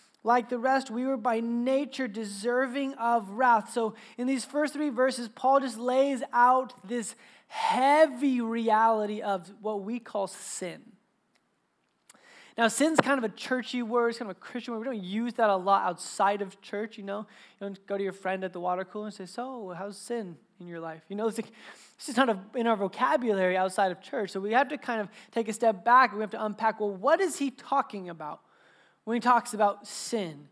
Like 0.23 0.49
the 0.49 0.59
rest, 0.59 0.91
we 0.91 1.05
were 1.05 1.17
by 1.17 1.39
nature 1.39 2.07
deserving 2.07 2.93
of 2.95 3.29
wrath. 3.31 3.71
So, 3.73 3.95
in 4.17 4.27
these 4.27 4.45
first 4.45 4.73
three 4.73 4.89
verses, 4.89 5.27
Paul 5.27 5.59
just 5.59 5.79
lays 5.79 6.21
out 6.31 6.73
this 6.87 7.15
heavy 7.47 8.39
reality 8.39 9.21
of 9.21 9.51
what 9.61 9.81
we 9.81 9.99
call 9.99 10.27
sin. 10.27 10.81
Now, 12.57 12.67
sin's 12.67 12.99
kind 12.99 13.17
of 13.17 13.23
a 13.23 13.33
churchy 13.33 13.81
word, 13.81 14.09
it's 14.09 14.19
kind 14.19 14.29
of 14.29 14.37
a 14.37 14.39
Christian 14.39 14.73
word. 14.73 14.81
We 14.81 14.85
don't 14.85 15.03
use 15.03 15.33
that 15.35 15.49
a 15.49 15.55
lot 15.55 15.83
outside 15.83 16.41
of 16.43 16.61
church, 16.61 16.97
you 16.97 17.03
know. 17.03 17.19
You 17.59 17.67
don't 17.67 17.87
go 17.87 17.97
to 17.97 18.03
your 18.03 18.13
friend 18.13 18.43
at 18.43 18.53
the 18.53 18.59
water 18.59 18.83
cooler 18.83 19.05
and 19.07 19.13
say, 19.13 19.25
So, 19.25 19.73
how's 19.75 19.97
sin 19.97 20.37
in 20.59 20.67
your 20.67 20.79
life? 20.79 21.01
You 21.09 21.15
know, 21.15 21.27
it's, 21.27 21.39
like, 21.39 21.51
it's 21.97 22.05
just 22.05 22.17
not 22.17 22.37
in 22.55 22.67
our 22.67 22.75
vocabulary 22.75 23.57
outside 23.57 23.91
of 23.91 24.01
church. 24.01 24.29
So, 24.29 24.39
we 24.39 24.51
have 24.51 24.69
to 24.69 24.77
kind 24.77 25.01
of 25.01 25.09
take 25.31 25.47
a 25.47 25.53
step 25.53 25.83
back 25.83 26.11
and 26.11 26.19
we 26.19 26.21
have 26.21 26.31
to 26.31 26.45
unpack 26.45 26.79
well, 26.79 26.91
what 26.91 27.19
is 27.21 27.39
he 27.39 27.49
talking 27.49 28.09
about? 28.09 28.41
When 29.05 29.15
he 29.15 29.21
talks 29.21 29.53
about 29.53 29.87
sin. 29.87 30.47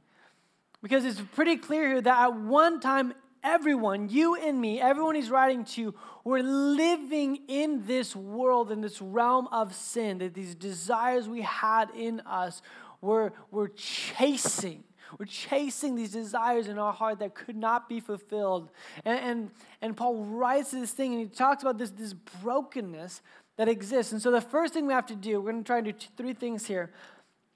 Because 0.82 1.06
it's 1.06 1.22
pretty 1.36 1.58
clear 1.58 1.88
here 1.88 2.02
that 2.02 2.20
at 2.20 2.36
one 2.36 2.80
time, 2.80 3.14
everyone, 3.44 4.10
you 4.10 4.36
and 4.36 4.60
me, 4.60 4.80
everyone 4.80 5.16
he's 5.16 5.30
writing 5.30 5.66
to, 5.66 5.94
were 6.24 6.42
living 6.42 7.40
in 7.48 7.86
this 7.86 8.16
world, 8.16 8.72
in 8.72 8.82
this 8.82 9.02
realm 9.02 9.48
of 9.52 9.74
sin, 9.74 10.20
that 10.20 10.34
these 10.34 10.56
desires 10.56 11.28
we 11.28 11.42
had 11.42 11.90
in 11.96 12.22
us 12.22 12.62
were, 13.02 13.34
were 13.52 13.70
chasing. 13.70 14.84
We're 15.18 15.26
chasing 15.26 15.96
these 15.96 16.12
desires 16.12 16.68
in 16.68 16.78
our 16.78 16.94
heart 16.94 17.20
that 17.20 17.34
could 17.34 17.56
not 17.56 17.90
be 17.90 18.00
fulfilled. 18.00 18.70
And, 19.04 19.20
and, 19.20 19.52
and 19.82 19.98
Paul 19.98 20.24
writes 20.24 20.72
this 20.72 20.92
thing 20.92 21.14
and 21.14 21.22
he 21.22 21.28
talks 21.28 21.64
about 21.64 21.78
this, 21.78 21.90
this 21.90 22.14
brokenness 22.14 23.22
that 23.58 23.68
exists. 23.68 24.12
And 24.12 24.22
so 24.22 24.32
the 24.32 24.42
first 24.42 24.74
thing 24.74 24.86
we 24.86 24.94
have 24.94 25.08
to 25.08 25.16
do, 25.16 25.42
we're 25.42 25.52
going 25.52 25.64
to 25.64 25.68
try 25.68 25.80
and 25.80 25.86
do 25.86 25.94
three 26.16 26.34
things 26.34 26.66
here 26.66 26.92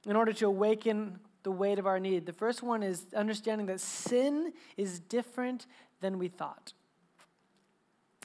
in 0.06 0.16
order 0.16 0.34
to 0.34 0.46
awaken 0.48 1.20
the 1.44 1.52
weight 1.52 1.80
of 1.80 1.86
our 1.88 2.00
need. 2.00 2.26
The 2.26 2.34
first 2.34 2.64
one 2.64 2.84
is 2.84 3.06
understanding 3.16 3.68
that 3.68 3.80
sin 3.80 4.54
is 4.78 5.00
different 5.00 5.68
than 6.02 6.20
we 6.20 6.28
thought. 6.28 6.74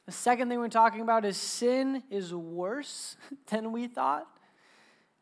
The 0.06 0.12
second 0.12 0.48
thing 0.48 0.58
we're 0.58 0.68
talking 0.68 1.00
about 1.00 1.24
is 1.24 1.36
sin 1.36 2.02
is 2.10 2.32
worse 2.34 3.16
than 3.48 3.72
we 3.72 3.86
thought. 3.88 4.26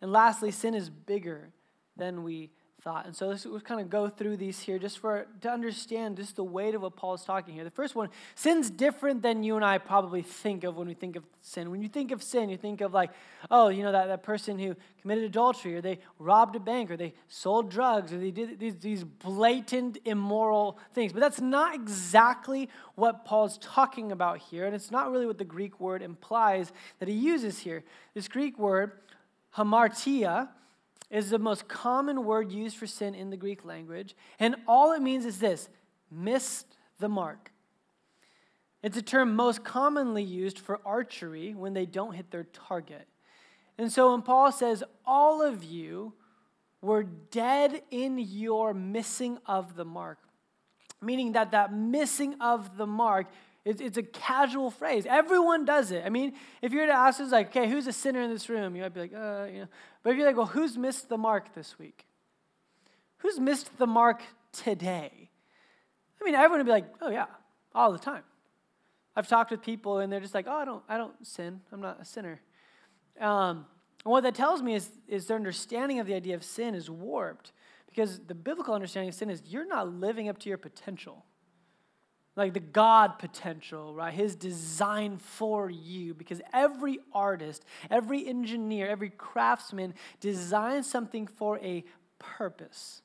And 0.01 0.13
lastly, 0.13 0.51
sin 0.51 0.75
is 0.75 0.91
bigger 0.91 1.51
than 1.97 2.23
we 2.23 2.51
thought. 2.87 3.05
And 3.05 3.17
so 3.17 3.27
let's, 3.27 3.45
kind 3.65 3.81
of 3.81 3.91
go 3.91 4.09
through 4.09 4.37
these 4.37 4.61
here 4.61 4.79
just 4.79 5.01
for 5.01 5.27
to 5.41 5.51
understand 5.51 6.19
just 6.19 6.37
the 6.37 6.45
weight 6.45 6.73
of 6.73 6.83
what 6.83 6.95
Paul 6.95 7.15
is 7.15 7.23
talking 7.25 7.53
here. 7.53 7.65
The 7.65 7.71
first 7.71 7.97
one, 7.97 8.11
sin's 8.37 8.71
different 8.71 9.23
than 9.23 9.43
you 9.43 9.57
and 9.57 9.65
I 9.65 9.79
probably 9.79 10.23
think 10.23 10.63
of 10.63 10.77
when 10.77 10.87
we 10.87 10.95
think 10.95 11.17
of 11.17 11.25
sin. 11.43 11.73
When 11.73 11.83
you 11.83 11.89
think 11.89 12.13
of 12.13 12.23
sin, 12.23 12.49
you 12.49 12.57
think 12.57 12.81
of 12.81 12.95
like, 12.95 13.11
oh, 13.51 13.71
you 13.71 13.83
know, 13.83 13.91
that, 13.91 14.07
that 14.07 14.23
person 14.23 14.57
who 14.57 14.77
committed 15.03 15.25
adultery, 15.25 15.75
or 15.75 15.81
they 15.81 15.99
robbed 16.21 16.55
a 16.55 16.61
bank, 16.61 16.89
or 16.93 16.97
they 16.97 17.13
sold 17.27 17.73
drugs, 17.73 18.13
or 18.13 18.19
they 18.19 18.31
did 18.31 18.61
these, 18.61 18.77
these 18.77 19.03
blatant 19.03 19.99
immoral 20.05 20.79
things. 20.95 21.13
But 21.13 21.23
that's 21.23 21.41
not 21.41 21.75
exactly 21.75 22.69
what 22.95 23.25
Paul's 23.25 23.59
talking 23.59 24.13
about 24.13 24.39
here, 24.39 24.65
and 24.65 24.77
it's 24.77 24.93
not 24.93 25.11
really 25.11 25.27
what 25.27 25.39
the 25.39 25.45
Greek 25.45 25.81
word 25.81 26.03
implies 26.03 26.71
that 27.01 27.09
he 27.09 27.17
uses 27.17 27.59
here. 27.59 27.83
This 28.15 28.29
Greek 28.29 28.57
word, 28.61 28.93
hamartia, 29.57 30.51
is 31.11 31.31
the 31.31 31.39
most 31.39 31.69
common 31.69 32.25
word 32.25 32.51
used 32.51 32.77
for 32.77 32.87
sin 32.87 33.15
in 33.15 33.31
the 33.31 33.37
Greek 33.37 33.65
language. 33.65 34.17
And 34.39 34.57
all 34.67 34.93
it 34.93 35.01
means 35.01 35.25
is 35.25 35.39
this 35.39 35.69
missed 36.11 36.67
the 36.99 37.09
mark. 37.09 37.53
It's 38.83 38.97
a 38.97 39.03
term 39.03 39.35
most 39.35 39.65
commonly 39.65 40.23
used 40.23 40.59
for 40.59 40.81
archery 40.85 41.55
when 41.55 41.75
they 41.75 41.87
don't 41.87 42.15
hit 42.15 42.31
their 42.31 42.45
target. 42.45 43.07
And 43.79 43.91
so 43.93 44.13
when 44.13 44.23
Paul 44.23 44.53
says, 44.53 44.83
All 45.05 45.43
of 45.43 45.65
you 45.65 46.13
were 46.81 47.03
dead 47.03 47.83
in 47.91 48.19
your 48.19 48.75
missing 48.75 49.39
of 49.47 49.77
the 49.77 49.85
mark, 49.85 50.19
meaning 51.03 51.33
that 51.33 51.53
that 51.53 51.73
missing 51.73 52.37
of 52.41 52.77
the 52.77 52.87
mark 52.87 53.27
it's, 53.67 53.81
it's 53.81 53.99
a 53.99 54.03
casual 54.05 54.71
phrase. 54.71 55.07
Everyone 55.09 55.65
does 55.65 55.91
it. 55.91 56.05
I 56.07 56.09
mean, 56.09 56.35
if 56.63 56.73
you 56.73 56.79
were 56.79 56.87
to 56.87 56.93
ask 56.93 57.21
us, 57.21 57.33
like, 57.33 57.49
okay, 57.49 57.69
who's 57.69 57.89
a 57.89 57.93
sinner 57.93 58.21
in 58.21 58.31
this 58.31 58.49
room? 58.49 58.77
You 58.77 58.83
might 58.83 58.95
be 58.95 59.01
like, 59.01 59.13
uh, 59.13 59.47
you 59.53 59.61
know. 59.63 59.69
But 60.07 60.13
if 60.13 60.19
you're 60.19 60.27
like, 60.29 60.37
well, 60.37 60.47
who's 60.47 60.79
missed 60.79 61.09
the 61.09 61.19
mark 61.19 61.53
this 61.53 61.81
week? 61.81 62.07
Who's 63.17 63.41
missed 63.41 63.77
the 63.77 63.89
mark 63.89 64.23
today? 64.53 65.31
I 66.21 66.25
mean, 66.25 66.37
everyone 66.37 66.61
would 66.61 66.67
be 66.67 66.71
like, 66.71 66.87
oh 67.03 67.11
yeah, 67.11 67.25
all 67.75 67.91
the 67.91 67.99
time. 67.99 68.23
I've 69.17 69.27
talked 69.27 69.51
with 69.51 69.63
people 69.63 69.99
and 69.99 70.13
they're 70.13 70.21
just 70.21 70.33
like, 70.33 70.47
oh, 70.47 70.55
I 70.59 70.65
don't, 70.65 70.85
I 70.89 70.97
don't 70.97 71.27
sin. 71.27 71.61
I'm 71.73 71.81
not 71.81 72.01
a 72.01 72.05
sinner. 72.05 72.41
Um, 73.21 73.67
and 74.05 74.13
what 74.13 74.23
that 74.23 74.37
tells 74.37 74.63
me 74.63 74.77
is, 74.77 74.89
is 75.09 75.27
their 75.27 75.37
understanding 75.37 75.99
of 75.99 76.07
the 76.07 76.15
idea 76.15 76.37
of 76.37 76.45
sin 76.45 76.77
is 76.77 76.89
warped 76.89 77.51
because 77.89 78.21
the 78.29 78.35
biblical 78.37 78.75
understanding 78.75 79.09
of 79.09 79.15
sin 79.17 79.29
is 79.29 79.43
you're 79.49 79.67
not 79.67 79.93
living 79.93 80.29
up 80.29 80.39
to 80.39 80.49
your 80.49 80.59
potential 80.59 81.25
like 82.37 82.53
the 82.53 82.61
God 82.61 83.19
potential, 83.19 83.95
right? 83.95 84.13
His 84.13 84.37
design 84.37 85.17
for 85.17 85.71
you. 85.71 86.15
Because 86.15 86.43
every 86.53 86.99
artist, 87.13 87.65
every 87.91 88.27
engineer, 88.29 88.87
every 88.87 89.11
craftsman 89.11 89.95
designs 90.21 90.89
something 90.89 91.27
for 91.27 91.59
a 91.59 91.83
purpose. 92.19 93.03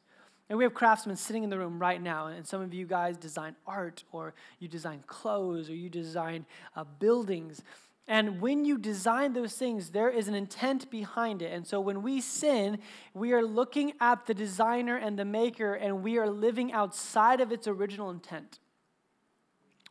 And 0.50 0.58
we 0.58 0.66
have 0.66 0.74
craftsmen 0.74 1.16
sitting 1.16 1.46
in 1.46 1.50
the 1.50 1.58
room 1.58 1.80
right 1.80 2.02
now, 2.02 2.28
and 2.28 2.46
some 2.46 2.62
of 2.62 2.74
you 2.74 2.86
guys 2.86 3.16
design 3.16 3.56
art, 3.66 4.04
or 4.12 4.34
you 4.60 4.68
design 4.68 5.02
clothes, 5.08 5.70
or 5.70 5.76
you 5.76 5.90
design 5.90 6.46
uh, 6.76 6.84
buildings. 7.00 7.64
And 8.06 8.42
when 8.42 8.66
you 8.66 8.78
design 8.78 9.32
those 9.32 9.54
things, 9.56 9.92
there 9.92 10.10
is 10.10 10.28
an 10.28 10.36
intent 10.36 10.92
behind 10.92 11.42
it. 11.42 11.54
And 11.54 11.66
so 11.66 11.80
when 11.80 12.02
we 12.02 12.20
sin, 12.20 12.80
we 13.14 13.32
are 13.32 13.46
looking 13.46 13.94
at 14.02 14.26
the 14.26 14.34
designer 14.34 14.98
and 14.98 15.18
the 15.18 15.24
maker, 15.24 15.74
and 15.74 16.04
we 16.04 16.18
are 16.18 16.30
living 16.30 16.74
outside 16.74 17.40
of 17.40 17.54
its 17.54 17.66
original 17.66 18.10
intent. 18.10 18.60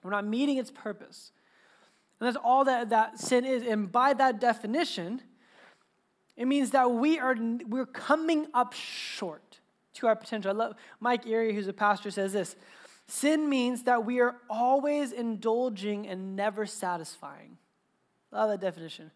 We're 0.03 0.11
not 0.11 0.27
meeting 0.27 0.57
its 0.57 0.71
purpose. 0.71 1.33
And 2.19 2.27
that's 2.27 2.37
all 2.43 2.65
that, 2.65 2.91
that 2.91 3.19
sin 3.19 3.45
is. 3.45 3.63
And 3.63 3.91
by 3.91 4.15
that 4.15 4.41
definition, 4.41 5.23
it 6.37 6.47
means 6.47 6.71
that 6.71 6.91
we 6.91 7.19
are 7.19 7.37
we're 7.67 7.87
coming 7.87 8.47
up 8.55 8.73
short 8.73 9.61
to 9.95 10.07
our 10.07 10.17
potential. 10.17 10.51
I 10.51 10.55
love 10.55 10.75
Mike 11.01 11.27
Erre, 11.27 11.53
who's 11.53 11.69
a 11.69 11.73
pastor, 11.73 12.11
says 12.11 12.33
this. 12.33 12.57
Sin 13.07 13.49
means 13.49 13.83
that 13.85 14.05
we 14.05 14.21
are 14.21 14.37
always 14.49 15.13
indulging 15.13 16.07
and 16.07 16.37
never 16.37 16.65
satisfying. 16.65 17.59
Love 18.31 18.51
that 18.51 18.61
definition. 18.61 19.11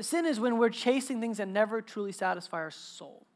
Sin 0.00 0.26
is 0.26 0.40
when 0.40 0.58
we're 0.58 0.70
chasing 0.70 1.20
things 1.20 1.38
that 1.38 1.48
never 1.48 1.82
truly 1.82 2.12
satisfy 2.12 2.58
our 2.58 2.70
soul. 2.70 3.26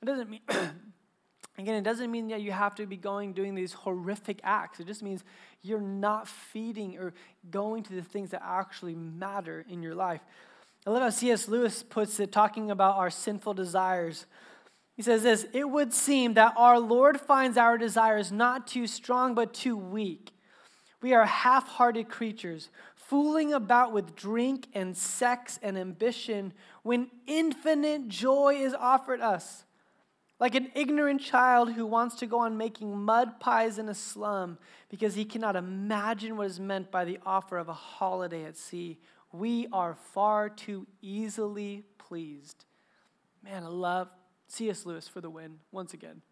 It 0.00 0.06
doesn't 0.06 0.30
mean 0.30 0.40
Again, 1.60 1.74
it 1.74 1.84
doesn't 1.84 2.10
mean 2.10 2.28
that 2.28 2.40
you 2.40 2.52
have 2.52 2.74
to 2.76 2.86
be 2.86 2.96
going 2.96 3.34
doing 3.34 3.54
these 3.54 3.74
horrific 3.74 4.40
acts. 4.42 4.80
It 4.80 4.86
just 4.86 5.02
means 5.02 5.22
you're 5.62 5.80
not 5.80 6.26
feeding 6.26 6.96
or 6.96 7.12
going 7.50 7.82
to 7.84 7.92
the 7.92 8.02
things 8.02 8.30
that 8.30 8.42
actually 8.42 8.94
matter 8.94 9.64
in 9.68 9.82
your 9.82 9.94
life. 9.94 10.22
I 10.86 10.90
love 10.90 11.02
how 11.02 11.10
C.S. 11.10 11.48
Lewis 11.48 11.82
puts 11.82 12.18
it, 12.18 12.32
talking 12.32 12.70
about 12.70 12.96
our 12.96 13.10
sinful 13.10 13.54
desires. 13.54 14.24
He 14.96 15.02
says 15.02 15.22
this 15.22 15.46
It 15.52 15.68
would 15.68 15.92
seem 15.92 16.34
that 16.34 16.54
our 16.56 16.78
Lord 16.78 17.20
finds 17.20 17.58
our 17.58 17.76
desires 17.76 18.32
not 18.32 18.66
too 18.66 18.86
strong, 18.86 19.34
but 19.34 19.52
too 19.52 19.76
weak. 19.76 20.30
We 21.02 21.12
are 21.12 21.26
half 21.26 21.68
hearted 21.68 22.08
creatures, 22.08 22.70
fooling 22.94 23.52
about 23.52 23.92
with 23.92 24.16
drink 24.16 24.66
and 24.72 24.96
sex 24.96 25.58
and 25.62 25.76
ambition 25.76 26.54
when 26.82 27.10
infinite 27.26 28.08
joy 28.08 28.56
is 28.56 28.72
offered 28.72 29.20
us. 29.20 29.64
Like 30.40 30.54
an 30.54 30.72
ignorant 30.74 31.20
child 31.20 31.72
who 31.72 31.84
wants 31.84 32.16
to 32.16 32.26
go 32.26 32.40
on 32.40 32.56
making 32.56 32.96
mud 32.96 33.38
pies 33.38 33.78
in 33.78 33.90
a 33.90 33.94
slum 33.94 34.56
because 34.88 35.14
he 35.14 35.26
cannot 35.26 35.54
imagine 35.54 36.38
what 36.38 36.46
is 36.46 36.58
meant 36.58 36.90
by 36.90 37.04
the 37.04 37.18
offer 37.26 37.58
of 37.58 37.68
a 37.68 37.74
holiday 37.74 38.44
at 38.44 38.56
sea. 38.56 38.98
We 39.32 39.68
are 39.70 39.94
far 39.94 40.48
too 40.48 40.86
easily 41.02 41.84
pleased. 41.98 42.64
Man, 43.44 43.64
I 43.64 43.68
love 43.68 44.08
C.S. 44.48 44.86
Lewis 44.86 45.06
for 45.06 45.20
the 45.20 45.28
win 45.28 45.58
once 45.72 45.92
again. 45.92 46.22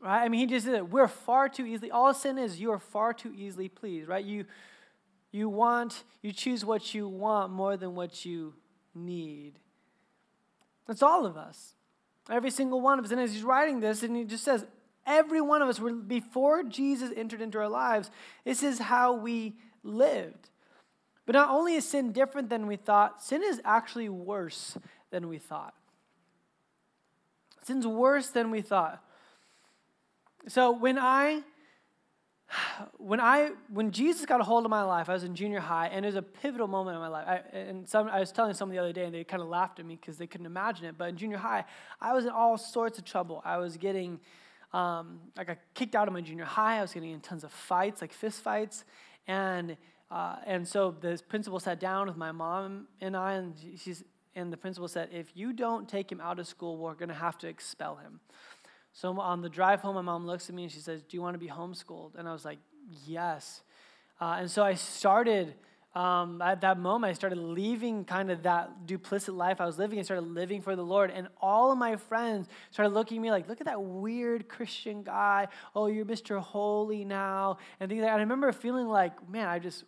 Right? 0.00 0.24
I 0.24 0.28
mean, 0.28 0.40
he 0.40 0.46
just 0.46 0.66
said. 0.66 0.90
We're 0.90 1.06
far 1.06 1.48
too 1.48 1.64
easily, 1.64 1.92
all 1.92 2.12
sin 2.12 2.38
is 2.38 2.60
you 2.60 2.72
are 2.72 2.80
far 2.80 3.14
too 3.14 3.32
easily 3.36 3.68
pleased, 3.68 4.08
right? 4.08 4.24
You, 4.24 4.46
you 5.30 5.48
want, 5.48 6.02
you 6.22 6.32
choose 6.32 6.64
what 6.64 6.92
you 6.92 7.08
want 7.08 7.52
more 7.52 7.76
than 7.76 7.94
what 7.94 8.24
you 8.24 8.54
need. 8.96 9.60
That's 10.88 11.02
all 11.02 11.24
of 11.24 11.36
us. 11.36 11.74
Every 12.30 12.50
single 12.50 12.80
one 12.80 12.98
of 12.98 13.04
us. 13.04 13.10
And 13.10 13.20
as 13.20 13.32
he's 13.32 13.42
writing 13.42 13.80
this, 13.80 14.02
and 14.02 14.16
he 14.16 14.24
just 14.24 14.44
says, 14.44 14.64
every 15.06 15.40
one 15.40 15.62
of 15.62 15.68
us, 15.68 15.80
before 16.06 16.62
Jesus 16.62 17.10
entered 17.16 17.40
into 17.40 17.58
our 17.58 17.68
lives, 17.68 18.10
this 18.44 18.62
is 18.62 18.78
how 18.78 19.14
we 19.14 19.54
lived. 19.82 20.50
But 21.26 21.34
not 21.34 21.50
only 21.50 21.74
is 21.74 21.88
sin 21.88 22.12
different 22.12 22.48
than 22.48 22.66
we 22.66 22.76
thought, 22.76 23.22
sin 23.22 23.42
is 23.42 23.60
actually 23.64 24.08
worse 24.08 24.76
than 25.10 25.28
we 25.28 25.38
thought. 25.38 25.74
Sin's 27.62 27.86
worse 27.86 28.28
than 28.28 28.50
we 28.50 28.60
thought. 28.60 29.02
So 30.48 30.72
when 30.72 30.98
I 30.98 31.42
when 32.98 33.20
I 33.20 33.50
when 33.68 33.90
Jesus 33.90 34.26
got 34.26 34.40
a 34.40 34.44
hold 34.44 34.64
of 34.64 34.70
my 34.70 34.82
life, 34.82 35.08
I 35.08 35.14
was 35.14 35.24
in 35.24 35.34
junior 35.34 35.60
high, 35.60 35.88
and 35.88 36.04
it 36.04 36.08
was 36.08 36.16
a 36.16 36.22
pivotal 36.22 36.68
moment 36.68 36.96
in 36.96 37.00
my 37.00 37.08
life. 37.08 37.26
I, 37.26 37.56
and 37.56 37.88
some, 37.88 38.08
I 38.08 38.20
was 38.20 38.32
telling 38.32 38.54
someone 38.54 38.76
the 38.76 38.82
other 38.82 38.92
day, 38.92 39.04
and 39.04 39.14
they 39.14 39.24
kind 39.24 39.42
of 39.42 39.48
laughed 39.48 39.78
at 39.80 39.86
me 39.86 39.96
because 39.96 40.18
they 40.18 40.26
couldn't 40.26 40.46
imagine 40.46 40.84
it. 40.86 40.96
But 40.98 41.08
in 41.08 41.16
junior 41.16 41.38
high, 41.38 41.64
I 42.00 42.12
was 42.12 42.24
in 42.24 42.30
all 42.30 42.58
sorts 42.58 42.98
of 42.98 43.04
trouble. 43.04 43.42
I 43.44 43.56
was 43.56 43.76
getting, 43.76 44.20
um, 44.72 45.20
I 45.36 45.44
got 45.44 45.58
kicked 45.74 45.94
out 45.94 46.08
of 46.08 46.14
my 46.14 46.20
junior 46.20 46.44
high. 46.44 46.78
I 46.78 46.82
was 46.82 46.92
getting 46.92 47.10
in 47.10 47.20
tons 47.20 47.44
of 47.44 47.52
fights, 47.52 48.00
like 48.00 48.12
fist 48.12 48.42
fights, 48.42 48.84
and 49.26 49.76
uh, 50.10 50.36
and 50.46 50.68
so 50.68 50.94
the 51.00 51.20
principal 51.28 51.58
sat 51.58 51.80
down 51.80 52.06
with 52.06 52.16
my 52.16 52.32
mom 52.32 52.86
and 53.00 53.16
I, 53.16 53.32
and 53.34 53.54
she's 53.78 54.04
and 54.34 54.52
the 54.52 54.56
principal 54.56 54.88
said, 54.88 55.10
if 55.12 55.30
you 55.34 55.52
don't 55.52 55.88
take 55.88 56.10
him 56.10 56.20
out 56.20 56.38
of 56.38 56.46
school, 56.46 56.78
we're 56.78 56.94
going 56.94 57.10
to 57.10 57.14
have 57.14 57.36
to 57.38 57.48
expel 57.48 57.96
him. 57.96 58.20
So 58.92 59.18
on 59.18 59.40
the 59.40 59.48
drive 59.48 59.80
home, 59.80 59.94
my 59.94 60.02
mom 60.02 60.26
looks 60.26 60.48
at 60.48 60.54
me 60.54 60.64
and 60.64 60.72
she 60.72 60.80
says, 60.80 61.02
Do 61.02 61.16
you 61.16 61.22
want 61.22 61.34
to 61.34 61.38
be 61.38 61.48
homeschooled? 61.48 62.14
And 62.16 62.28
I 62.28 62.32
was 62.32 62.44
like, 62.44 62.58
Yes. 63.06 63.62
Uh, 64.20 64.36
and 64.38 64.50
so 64.50 64.62
I 64.62 64.74
started, 64.74 65.54
um, 65.94 66.40
at 66.40 66.60
that 66.60 66.78
moment, 66.78 67.10
I 67.10 67.14
started 67.14 67.38
leaving 67.38 68.04
kind 68.04 68.30
of 68.30 68.44
that 68.44 68.86
duplicit 68.86 69.34
life 69.34 69.60
I 69.60 69.66
was 69.66 69.78
living 69.78 69.98
and 69.98 70.06
started 70.06 70.26
living 70.26 70.62
for 70.62 70.76
the 70.76 70.84
Lord. 70.84 71.10
And 71.10 71.28
all 71.40 71.72
of 71.72 71.78
my 71.78 71.96
friends 71.96 72.48
started 72.70 72.90
looking 72.90 73.18
at 73.18 73.22
me 73.22 73.30
like, 73.30 73.48
Look 73.48 73.60
at 73.60 73.66
that 73.66 73.82
weird 73.82 74.48
Christian 74.48 75.02
guy. 75.02 75.48
Oh, 75.74 75.86
you're 75.86 76.04
Mr. 76.04 76.38
Holy 76.38 77.04
now. 77.04 77.58
And 77.80 77.88
things 77.88 78.02
like 78.02 78.10
that. 78.10 78.16
I 78.16 78.20
remember 78.20 78.52
feeling 78.52 78.88
like, 78.88 79.28
Man, 79.28 79.48
I'm 79.48 79.62
just 79.62 79.84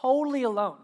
totally 0.00 0.44
alone. 0.44 0.78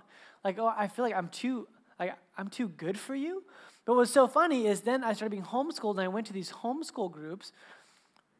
Like, 0.44 0.58
oh, 0.58 0.72
I 0.76 0.88
feel 0.88 1.04
like 1.04 1.14
I'm 1.14 1.28
too, 1.28 1.68
like, 1.98 2.16
I'm 2.36 2.48
too 2.48 2.68
good 2.68 2.98
for 2.98 3.14
you. 3.14 3.44
But 3.84 3.96
what's 3.96 4.10
so 4.10 4.28
funny 4.28 4.66
is 4.66 4.82
then 4.82 5.02
I 5.02 5.12
started 5.12 5.30
being 5.30 5.42
homeschooled 5.42 5.92
and 5.92 6.00
I 6.00 6.08
went 6.08 6.26
to 6.28 6.32
these 6.32 6.52
homeschool 6.52 7.10
groups 7.10 7.52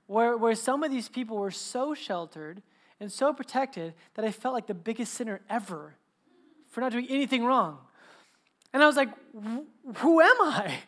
where, 0.06 0.36
where 0.36 0.54
some 0.54 0.82
of 0.82 0.90
these 0.90 1.08
people 1.08 1.38
were 1.38 1.50
so 1.50 1.94
sheltered 1.94 2.62
and 3.00 3.10
so 3.10 3.32
protected 3.32 3.94
that 4.14 4.24
I 4.24 4.30
felt 4.30 4.54
like 4.54 4.66
the 4.66 4.74
biggest 4.74 5.14
sinner 5.14 5.40
ever 5.50 5.96
for 6.70 6.80
not 6.80 6.92
doing 6.92 7.06
anything 7.08 7.44
wrong. 7.44 7.78
And 8.72 8.82
I 8.82 8.86
was 8.86 8.96
like, 8.96 9.10
who 9.96 10.20
am 10.20 10.36
I? 10.40 10.78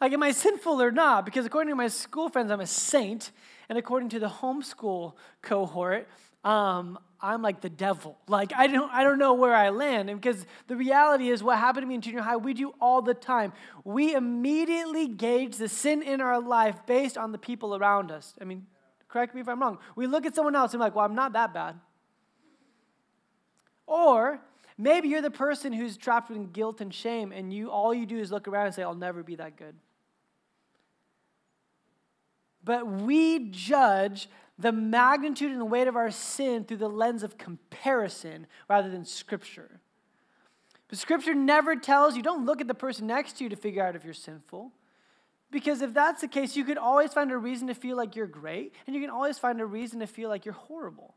Like, 0.00 0.12
am 0.12 0.22
I 0.22 0.30
sinful 0.30 0.80
or 0.80 0.90
not? 0.90 1.24
Because 1.24 1.46
according 1.46 1.72
to 1.72 1.76
my 1.76 1.88
school 1.88 2.28
friends, 2.28 2.50
I'm 2.50 2.60
a 2.60 2.66
saint. 2.66 3.32
And 3.68 3.78
according 3.78 4.10
to 4.10 4.18
the 4.18 4.28
homeschool 4.28 5.14
cohort, 5.42 6.06
um, 6.46 6.96
I'm 7.20 7.42
like 7.42 7.60
the 7.60 7.68
devil. 7.68 8.16
Like 8.28 8.52
I 8.56 8.68
don't 8.68 8.90
I 8.92 9.02
don't 9.02 9.18
know 9.18 9.34
where 9.34 9.54
I 9.54 9.70
land. 9.70 10.08
And 10.08 10.20
because 10.20 10.46
the 10.68 10.76
reality 10.76 11.28
is 11.28 11.42
what 11.42 11.58
happened 11.58 11.82
to 11.82 11.88
me 11.88 11.96
in 11.96 12.00
junior 12.00 12.22
high, 12.22 12.36
we 12.36 12.54
do 12.54 12.72
all 12.80 13.02
the 13.02 13.14
time. 13.14 13.52
We 13.84 14.14
immediately 14.14 15.08
gauge 15.08 15.56
the 15.56 15.68
sin 15.68 16.02
in 16.02 16.20
our 16.20 16.40
life 16.40 16.76
based 16.86 17.18
on 17.18 17.32
the 17.32 17.38
people 17.38 17.74
around 17.74 18.12
us. 18.12 18.34
I 18.40 18.44
mean, 18.44 18.64
correct 19.08 19.34
me 19.34 19.40
if 19.40 19.48
I'm 19.48 19.60
wrong. 19.60 19.78
We 19.96 20.06
look 20.06 20.24
at 20.24 20.36
someone 20.36 20.54
else 20.54 20.72
and 20.72 20.80
we're 20.80 20.86
like, 20.86 20.94
well, 20.94 21.04
I'm 21.04 21.16
not 21.16 21.32
that 21.32 21.52
bad. 21.52 21.80
Or 23.86 24.40
maybe 24.78 25.08
you're 25.08 25.22
the 25.22 25.30
person 25.30 25.72
who's 25.72 25.96
trapped 25.96 26.30
in 26.30 26.52
guilt 26.52 26.80
and 26.80 26.94
shame, 26.94 27.32
and 27.32 27.52
you 27.52 27.70
all 27.70 27.92
you 27.92 28.06
do 28.06 28.18
is 28.18 28.30
look 28.30 28.46
around 28.46 28.66
and 28.66 28.74
say, 28.74 28.84
I'll 28.84 28.94
never 28.94 29.24
be 29.24 29.34
that 29.36 29.56
good. 29.56 29.74
But 32.62 32.86
we 32.86 33.50
judge 33.50 34.28
the 34.58 34.72
magnitude 34.72 35.52
and 35.52 35.70
weight 35.70 35.88
of 35.88 35.96
our 35.96 36.10
sin 36.10 36.64
through 36.64 36.78
the 36.78 36.88
lens 36.88 37.22
of 37.22 37.36
comparison 37.36 38.46
rather 38.68 38.88
than 38.90 39.04
Scripture. 39.04 39.80
But 40.88 40.98
Scripture 40.98 41.34
never 41.34 41.76
tells 41.76 42.16
you, 42.16 42.22
don't 42.22 42.46
look 42.46 42.60
at 42.60 42.68
the 42.68 42.74
person 42.74 43.06
next 43.06 43.38
to 43.38 43.44
you 43.44 43.50
to 43.50 43.56
figure 43.56 43.84
out 43.84 43.96
if 43.96 44.04
you're 44.04 44.14
sinful. 44.14 44.72
Because 45.50 45.82
if 45.82 45.94
that's 45.94 46.20
the 46.20 46.28
case, 46.28 46.56
you 46.56 46.64
could 46.64 46.78
always 46.78 47.12
find 47.12 47.30
a 47.30 47.38
reason 47.38 47.68
to 47.68 47.74
feel 47.74 47.96
like 47.96 48.16
you're 48.16 48.26
great, 48.26 48.74
and 48.86 48.94
you 48.94 49.00
can 49.00 49.10
always 49.10 49.38
find 49.38 49.60
a 49.60 49.66
reason 49.66 50.00
to 50.00 50.06
feel 50.06 50.28
like 50.28 50.44
you're 50.44 50.54
horrible. 50.54 51.14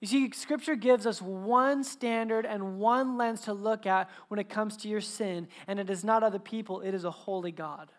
You 0.00 0.08
see, 0.08 0.30
Scripture 0.32 0.76
gives 0.76 1.06
us 1.06 1.20
one 1.20 1.84
standard 1.84 2.46
and 2.46 2.78
one 2.78 3.18
lens 3.18 3.42
to 3.42 3.52
look 3.52 3.84
at 3.86 4.08
when 4.28 4.40
it 4.40 4.48
comes 4.48 4.76
to 4.78 4.88
your 4.88 5.00
sin, 5.00 5.48
and 5.66 5.78
it 5.78 5.90
is 5.90 6.04
not 6.04 6.22
other 6.22 6.38
people, 6.38 6.80
it 6.80 6.94
is 6.94 7.04
a 7.04 7.10
holy 7.10 7.52
God. 7.52 7.90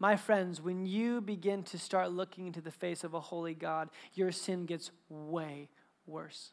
My 0.00 0.16
friends, 0.16 0.62
when 0.62 0.86
you 0.86 1.20
begin 1.20 1.62
to 1.64 1.78
start 1.78 2.10
looking 2.10 2.46
into 2.46 2.62
the 2.62 2.70
face 2.70 3.04
of 3.04 3.12
a 3.12 3.20
holy 3.20 3.52
God, 3.52 3.90
your 4.14 4.32
sin 4.32 4.64
gets 4.64 4.90
way 5.10 5.68
worse. 6.06 6.52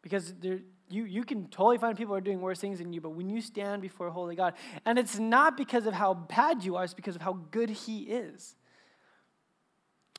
Because 0.00 0.34
there, 0.34 0.60
you, 0.88 1.04
you 1.04 1.24
can 1.24 1.48
totally 1.48 1.78
find 1.78 1.98
people 1.98 2.14
are 2.14 2.20
doing 2.20 2.40
worse 2.40 2.60
things 2.60 2.78
than 2.78 2.92
you, 2.92 3.00
but 3.00 3.10
when 3.10 3.28
you 3.28 3.40
stand 3.40 3.82
before 3.82 4.06
a 4.06 4.12
holy 4.12 4.36
God, 4.36 4.54
and 4.86 5.00
it's 5.00 5.18
not 5.18 5.56
because 5.56 5.86
of 5.86 5.94
how 5.94 6.14
bad 6.14 6.64
you 6.64 6.76
are, 6.76 6.84
it's 6.84 6.94
because 6.94 7.16
of 7.16 7.22
how 7.22 7.40
good 7.50 7.68
He 7.68 8.02
is. 8.02 8.54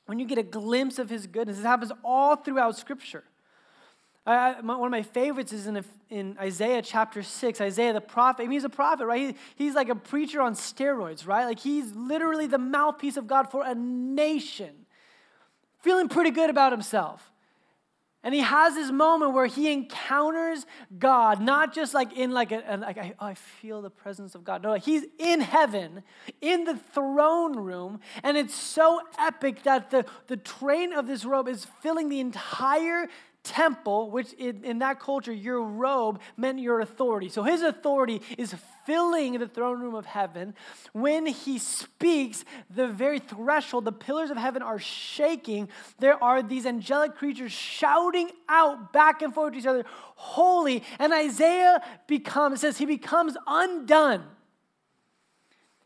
When 0.08 0.20
you 0.20 0.26
get 0.26 0.38
a 0.38 0.44
glimpse 0.44 1.00
of 1.00 1.10
His 1.10 1.26
goodness, 1.26 1.60
it 1.60 1.64
happens 1.64 1.94
all 2.04 2.36
throughout 2.36 2.78
Scripture. 2.78 3.24
I, 4.26 4.62
my, 4.62 4.78
one 4.78 4.88
of 4.88 4.92
my 4.92 5.02
favorites 5.02 5.52
is 5.52 5.68
in, 5.68 5.84
in 6.10 6.38
Isaiah 6.40 6.82
chapter 6.82 7.24
6. 7.24 7.60
Isaiah 7.60 7.92
the 7.92 8.02
prophet, 8.02 8.44
I 8.44 8.46
mean, 8.46 8.54
he's 8.54 8.64
a 8.64 8.70
prophet, 8.70 9.06
right? 9.06 9.36
He, 9.58 9.64
he's 9.66 9.76
like 9.76 9.90
a 9.90 9.96
preacher 9.96 10.42
on 10.42 10.56
steroids, 10.56 11.28
right? 11.28 11.46
Like 11.46 11.60
he's 11.60 11.94
literally 11.94 12.48
the 12.48 12.58
mouthpiece 12.58 13.18
of 13.18 13.28
God 13.28 13.52
for 13.52 13.64
a 13.66 13.76
nation, 13.76 14.86
feeling 15.82 16.08
pretty 16.08 16.32
good 16.32 16.50
about 16.50 16.72
himself. 16.72 17.30
And 18.26 18.34
he 18.34 18.40
has 18.40 18.76
this 18.76 18.90
moment 18.90 19.34
where 19.34 19.48
he 19.48 19.70
encounters 19.70 20.66
God, 20.98 21.42
not 21.42 21.74
just 21.74 21.94
like 21.94 22.14
in 22.14 22.32
like 22.32 22.54
a, 22.54 22.78
like 22.80 22.98
I, 22.98 23.14
oh, 23.20 23.26
I 23.26 23.34
feel 23.34 23.82
the 23.82 23.90
presence 23.90 24.34
of 24.34 24.46
God. 24.46 24.64
No, 24.64 24.76
he's 24.76 25.04
in 25.20 25.42
heaven, 25.42 26.04
in 26.40 26.64
the 26.64 26.78
throne 26.94 27.58
room, 27.58 28.00
and 28.24 28.38
it's 28.38 28.56
so 28.56 29.02
epic 29.20 29.64
that 29.64 29.92
the, 29.92 30.06
the 30.28 30.38
train 30.38 30.94
of 30.94 31.06
this 31.06 31.26
robe 31.26 31.50
is 31.50 31.68
filling 31.82 32.08
the 32.08 32.22
entire 32.22 33.10
temple, 33.44 34.10
which 34.10 34.34
in, 34.34 34.64
in, 34.64 34.80
that 34.80 35.00
culture, 35.00 35.34
your 35.34 35.62
robe 35.62 36.20
meant 36.38 36.60
your 36.60 36.80
authority. 36.80 37.30
So 37.30 37.44
his 37.44 37.62
authority 37.62 38.22
is 38.38 38.56
filling 38.86 39.38
the 39.38 39.48
throne 39.48 39.82
room 39.82 39.96
of 39.96 40.06
heaven. 40.06 40.56
When 40.94 41.26
he 41.26 41.58
speaks, 41.58 42.46
the 42.70 42.88
very 42.88 43.20
threshold, 43.20 43.86
the 43.86 43.92
pillars 43.92 44.32
of 44.32 44.38
heaven 44.38 44.62
are 44.62 44.80
shaking. 44.80 45.70
There 46.00 46.22
are 46.24 46.42
these 46.42 46.66
angelic 46.66 47.16
creatures 47.16 47.52
shouting 47.52 48.32
out 48.48 48.94
back 48.94 49.22
and 49.22 49.34
forth 49.34 49.54
to 49.54 49.60
each 49.60 49.66
other, 49.66 49.86
Holy. 50.16 50.84
And 51.00 51.14
Isaiah 51.14 51.84
becomes, 52.08 52.62
says, 52.62 52.78
he 52.78 52.86
becomes 52.86 53.36
undone 53.46 54.24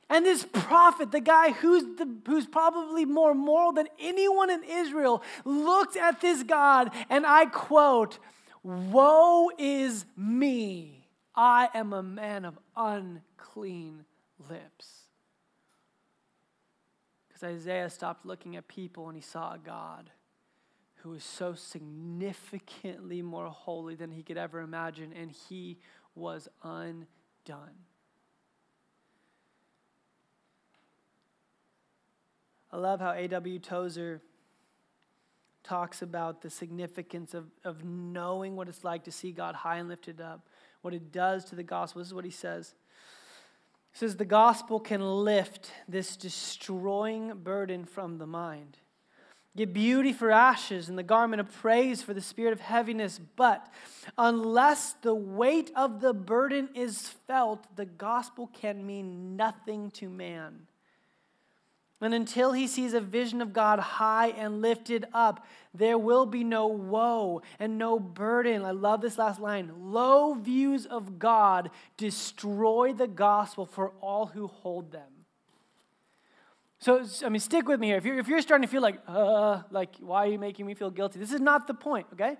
and 0.10 0.26
this 0.26 0.46
prophet, 0.46 1.12
the 1.12 1.20
guy 1.20 1.52
who's, 1.52 1.84
the, 1.98 2.10
who's 2.26 2.48
probably 2.48 3.04
more 3.04 3.34
moral 3.34 3.74
than 3.74 3.88
anyone 4.00 4.50
in 4.50 4.64
Israel, 4.64 5.22
looked 5.44 5.98
at 5.98 6.22
this 6.22 6.44
God 6.44 6.92
and 7.10 7.26
I 7.26 7.46
quote, 7.46 8.20
Woe 8.64 9.52
is 9.58 10.06
me, 10.16 11.08
I 11.36 11.70
am 11.74 11.94
a 11.94 12.04
man 12.04 12.46
of 12.46 12.58
unclean 12.76 14.06
lips. 14.50 15.04
Because 17.28 17.44
Isaiah 17.44 17.90
stopped 17.90 18.26
looking 18.26 18.56
at 18.56 18.68
people 18.68 19.08
and 19.08 19.16
he 19.16 19.22
saw 19.22 19.54
a 19.54 19.60
God 19.60 20.10
who 21.02 21.10
was 21.10 21.24
so 21.24 21.54
significantly 21.54 23.22
more 23.22 23.48
holy 23.48 23.96
than 23.96 24.12
he 24.12 24.24
could 24.24 24.38
ever 24.38 24.60
imagine, 24.60 25.14
and 25.14 25.32
he 25.32 25.78
was 26.16 26.48
undone. 26.64 27.06
I 32.72 32.78
love 32.78 33.00
how 33.00 33.12
A.W. 33.12 33.60
Tozer 33.60 34.22
talks 35.64 36.02
about 36.02 36.42
the 36.42 36.50
significance 36.50 37.34
of, 37.34 37.46
of 37.64 37.84
knowing 37.84 38.56
what 38.56 38.70
it's 38.70 38.84
like 38.84 39.04
to 39.04 39.12
see 39.12 39.32
God 39.32 39.56
high 39.56 39.78
and 39.78 39.90
lifted 39.90 40.22
up, 40.22 40.48
what 40.82 40.94
it 40.94 41.12
does 41.12 41.46
to 41.46 41.56
the 41.56 41.64
gospel. 41.64 42.00
This 42.00 42.08
is 42.08 42.14
what 42.14 42.26
he 42.26 42.32
says. 42.32 42.74
He 43.92 44.00
says, 44.00 44.16
The 44.16 44.26
gospel 44.26 44.80
can 44.80 45.02
lift 45.02 45.72
this 45.88 46.16
destroying 46.16 47.34
burden 47.36 47.84
from 47.84 48.18
the 48.18 48.28
mind, 48.28 48.78
give 49.56 49.74
beauty 49.74 50.14
for 50.14 50.32
ashes 50.32 50.88
and 50.88 50.98
the 50.98 51.04
garment 51.04 51.42
of 51.42 51.52
praise 51.52 52.02
for 52.02 52.14
the 52.14 52.22
spirit 52.22 52.54
of 52.54 52.62
heaviness. 52.62 53.20
But 53.36 53.68
unless 54.18 54.94
the 54.94 55.16
weight 55.16 55.72
of 55.76 56.00
the 56.00 56.14
burden 56.14 56.70
is 56.76 57.10
felt, 57.28 57.76
the 57.76 57.86
gospel 57.86 58.48
can 58.48 58.86
mean 58.86 59.36
nothing 59.36 59.92
to 59.92 60.10
man. 60.10 60.68
And 62.00 62.14
until 62.14 62.52
he 62.52 62.68
sees 62.68 62.94
a 62.94 63.02
vision 63.02 63.42
of 63.42 63.54
God 63.54 63.80
high 63.80 64.28
and 64.28 64.62
lifted 64.62 65.06
up, 65.14 65.46
there 65.74 65.98
will 65.98 66.28
be 66.28 66.44
no 66.44 66.68
woe 66.68 67.42
and 67.60 67.80
no 67.80 68.00
burden. 68.00 68.64
I 68.64 68.72
love 68.72 69.02
this 69.02 69.18
last 69.18 69.40
line. 69.40 69.72
Low 69.76 70.36
views 70.36 70.86
of 70.86 71.18
God 71.18 71.72
destroy 71.98 72.94
the 72.94 73.08
gospel 73.08 73.66
for 73.66 73.94
all 74.00 74.28
who 74.28 74.46
hold 74.46 74.92
them. 74.92 75.10
So, 76.80 77.04
I 77.26 77.30
mean, 77.30 77.40
stick 77.40 77.68
with 77.68 77.80
me 77.80 77.88
here. 77.88 77.98
If 77.98 78.06
you're, 78.06 78.20
if 78.20 78.28
you're 78.28 78.42
starting 78.42 78.68
to 78.68 78.72
feel 78.72 78.84
like, 78.84 79.00
uh, 79.08 79.64
like, 79.72 79.96
why 80.00 80.28
are 80.28 80.30
you 80.30 80.38
making 80.38 80.68
me 80.68 80.76
feel 80.76 80.92
guilty? 80.92 81.18
This 81.18 81.34
is 81.34 81.42
not 81.42 81.66
the 81.66 81.74
point, 81.74 82.06
okay? 82.14 82.38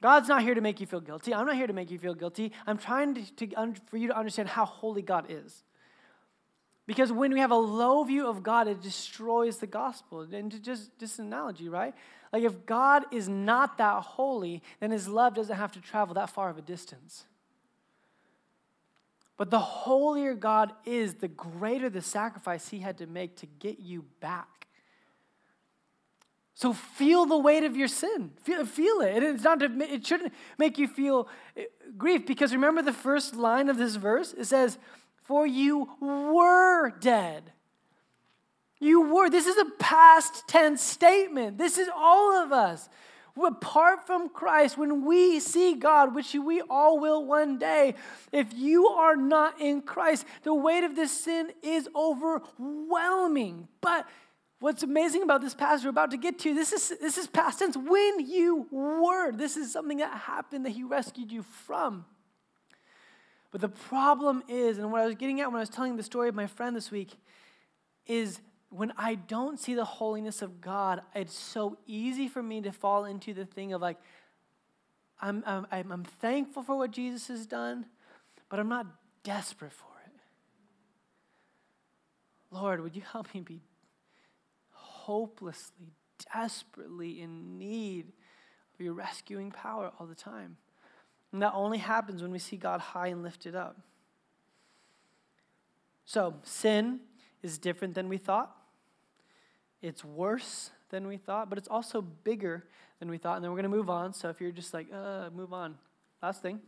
God's 0.00 0.28
not 0.28 0.42
here 0.42 0.54
to 0.54 0.60
make 0.60 0.80
you 0.80 0.86
feel 0.86 1.00
guilty. 1.00 1.34
I'm 1.34 1.46
not 1.46 1.56
here 1.56 1.66
to 1.66 1.72
make 1.72 1.90
you 1.90 1.98
feel 1.98 2.14
guilty. 2.14 2.52
I'm 2.64 2.78
trying 2.78 3.14
to, 3.14 3.46
to, 3.46 3.74
for 3.86 3.96
you 3.96 4.06
to 4.08 4.16
understand 4.16 4.48
how 4.48 4.64
holy 4.64 5.02
God 5.02 5.26
is. 5.28 5.64
Because 6.86 7.10
when 7.10 7.32
we 7.32 7.40
have 7.40 7.50
a 7.50 7.56
low 7.56 8.04
view 8.04 8.26
of 8.28 8.42
God, 8.42 8.68
it 8.68 8.80
destroys 8.80 9.58
the 9.58 9.66
gospel. 9.66 10.20
And 10.20 10.62
just, 10.62 10.96
just 10.98 11.18
an 11.18 11.26
analogy, 11.26 11.68
right? 11.68 11.94
Like 12.32 12.44
if 12.44 12.64
God 12.64 13.04
is 13.12 13.28
not 13.28 13.78
that 13.78 14.02
holy, 14.02 14.62
then 14.78 14.92
his 14.92 15.08
love 15.08 15.34
doesn't 15.34 15.56
have 15.56 15.72
to 15.72 15.80
travel 15.80 16.14
that 16.14 16.30
far 16.30 16.48
of 16.48 16.58
a 16.58 16.62
distance. 16.62 17.24
But 19.36 19.50
the 19.50 19.58
holier 19.58 20.34
God 20.34 20.72
is, 20.84 21.14
the 21.14 21.28
greater 21.28 21.90
the 21.90 22.00
sacrifice 22.00 22.68
he 22.68 22.78
had 22.78 22.98
to 22.98 23.06
make 23.06 23.36
to 23.38 23.46
get 23.46 23.80
you 23.80 24.04
back. 24.20 24.48
So 26.54 26.72
feel 26.72 27.26
the 27.26 27.36
weight 27.36 27.64
of 27.64 27.76
your 27.76 27.88
sin. 27.88 28.30
Feel, 28.42 28.64
feel 28.64 29.02
it. 29.02 29.22
It's 29.22 29.44
not 29.44 29.60
to, 29.60 29.66
it 29.82 30.06
shouldn't 30.06 30.32
make 30.56 30.78
you 30.78 30.88
feel 30.88 31.28
eh, 31.54 31.64
grief 31.98 32.26
because 32.26 32.52
remember 32.52 32.80
the 32.80 32.94
first 32.94 33.34
line 33.34 33.68
of 33.68 33.76
this 33.76 33.96
verse? 33.96 34.32
It 34.32 34.46
says, 34.46 34.78
For 35.26 35.46
you 35.46 35.88
were 36.00 36.90
dead. 36.90 37.52
You 38.78 39.12
were. 39.12 39.30
This 39.30 39.46
is 39.46 39.56
a 39.56 39.70
past 39.78 40.46
tense 40.46 40.82
statement. 40.82 41.58
This 41.58 41.78
is 41.78 41.88
all 41.94 42.32
of 42.42 42.52
us. 42.52 42.88
Apart 43.44 44.06
from 44.06 44.30
Christ, 44.30 44.78
when 44.78 45.04
we 45.04 45.40
see 45.40 45.74
God, 45.74 46.14
which 46.14 46.32
we 46.34 46.62
all 46.70 46.98
will 46.98 47.24
one 47.24 47.58
day, 47.58 47.94
if 48.32 48.54
you 48.54 48.88
are 48.88 49.16
not 49.16 49.60
in 49.60 49.82
Christ, 49.82 50.24
the 50.42 50.54
weight 50.54 50.84
of 50.84 50.96
this 50.96 51.12
sin 51.12 51.50
is 51.62 51.86
overwhelming. 51.94 53.68
But 53.82 54.06
what's 54.60 54.82
amazing 54.82 55.22
about 55.22 55.42
this 55.42 55.54
passage 55.54 55.84
we're 55.84 55.90
about 55.90 56.12
to 56.12 56.16
get 56.16 56.38
to, 56.40 56.54
this 56.54 56.72
is, 56.72 56.98
this 56.98 57.18
is 57.18 57.26
past 57.26 57.58
tense. 57.58 57.76
When 57.76 58.20
you 58.26 58.66
were, 58.70 59.32
this 59.32 59.58
is 59.58 59.70
something 59.70 59.98
that 59.98 60.12
happened 60.12 60.64
that 60.64 60.70
He 60.70 60.82
rescued 60.82 61.30
you 61.30 61.42
from. 61.42 62.06
But 63.50 63.60
the 63.60 63.68
problem 63.68 64.42
is, 64.48 64.78
and 64.78 64.90
what 64.92 65.02
I 65.02 65.06
was 65.06 65.14
getting 65.14 65.40
at 65.40 65.48
when 65.48 65.56
I 65.56 65.60
was 65.60 65.70
telling 65.70 65.96
the 65.96 66.02
story 66.02 66.28
of 66.28 66.34
my 66.34 66.46
friend 66.46 66.74
this 66.74 66.90
week, 66.90 67.16
is 68.06 68.40
when 68.70 68.92
I 68.96 69.14
don't 69.14 69.58
see 69.58 69.74
the 69.74 69.84
holiness 69.84 70.42
of 70.42 70.60
God, 70.60 71.00
it's 71.14 71.36
so 71.36 71.78
easy 71.86 72.28
for 72.28 72.42
me 72.42 72.60
to 72.62 72.72
fall 72.72 73.04
into 73.04 73.32
the 73.32 73.44
thing 73.46 73.72
of 73.72 73.80
like, 73.80 73.96
I'm, 75.20 75.42
I'm, 75.46 75.66
I'm 75.70 76.04
thankful 76.04 76.62
for 76.62 76.76
what 76.76 76.90
Jesus 76.90 77.28
has 77.28 77.46
done, 77.46 77.86
but 78.48 78.60
I'm 78.60 78.68
not 78.68 78.86
desperate 79.22 79.72
for 79.72 79.88
it. 80.04 80.12
Lord, 82.50 82.82
would 82.82 82.94
you 82.94 83.02
help 83.02 83.32
me 83.34 83.40
be 83.40 83.62
hopelessly, 84.70 85.94
desperately 86.34 87.22
in 87.22 87.58
need 87.58 88.12
of 88.74 88.84
your 88.84 88.92
rescuing 88.92 89.50
power 89.50 89.90
all 89.98 90.06
the 90.06 90.14
time? 90.14 90.58
And 91.36 91.42
that 91.42 91.52
only 91.52 91.76
happens 91.76 92.22
when 92.22 92.30
we 92.30 92.38
see 92.38 92.56
God 92.56 92.80
high 92.80 93.08
and 93.08 93.22
lifted 93.22 93.54
up. 93.54 93.76
So, 96.06 96.32
sin 96.44 97.00
is 97.42 97.58
different 97.58 97.94
than 97.94 98.08
we 98.08 98.16
thought. 98.16 98.56
It's 99.82 100.02
worse 100.02 100.70
than 100.88 101.06
we 101.06 101.18
thought, 101.18 101.50
but 101.50 101.58
it's 101.58 101.68
also 101.68 102.00
bigger 102.00 102.64
than 103.00 103.10
we 103.10 103.18
thought. 103.18 103.36
And 103.36 103.44
then 103.44 103.50
we're 103.50 103.60
going 103.60 103.70
to 103.70 103.76
move 103.76 103.90
on. 103.90 104.14
So 104.14 104.30
if 104.30 104.40
you're 104.40 104.50
just 104.50 104.72
like, 104.72 104.86
uh, 104.90 105.28
move 105.28 105.52
on. 105.52 105.76
Last 106.22 106.40
thing. 106.40 106.58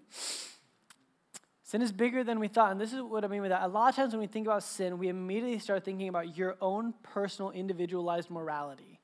Sin 1.63 1.81
is 1.81 1.91
bigger 1.91 2.23
than 2.23 2.39
we 2.39 2.49
thought. 2.49 2.71
And 2.71 2.79
this 2.79 2.93
is 2.93 3.01
what 3.01 3.25
I 3.25 3.29
mean 3.29 3.41
by 3.41 3.49
that. 3.49 3.63
A 3.63 3.69
lot 3.69 3.89
of 3.89 3.97
times 3.97 4.13
when 4.13 4.21
we 4.21 4.27
think 4.27 4.47
about 4.47 4.65
sin, 4.65 4.99
we 4.99 5.09
immediately 5.09 5.61
start 5.61 5.83
thinking 5.83 6.11
about 6.11 6.37
your 6.37 6.59
own 6.61 6.93
personal, 7.03 7.53
individualized 7.53 8.29
morality. 8.29 9.01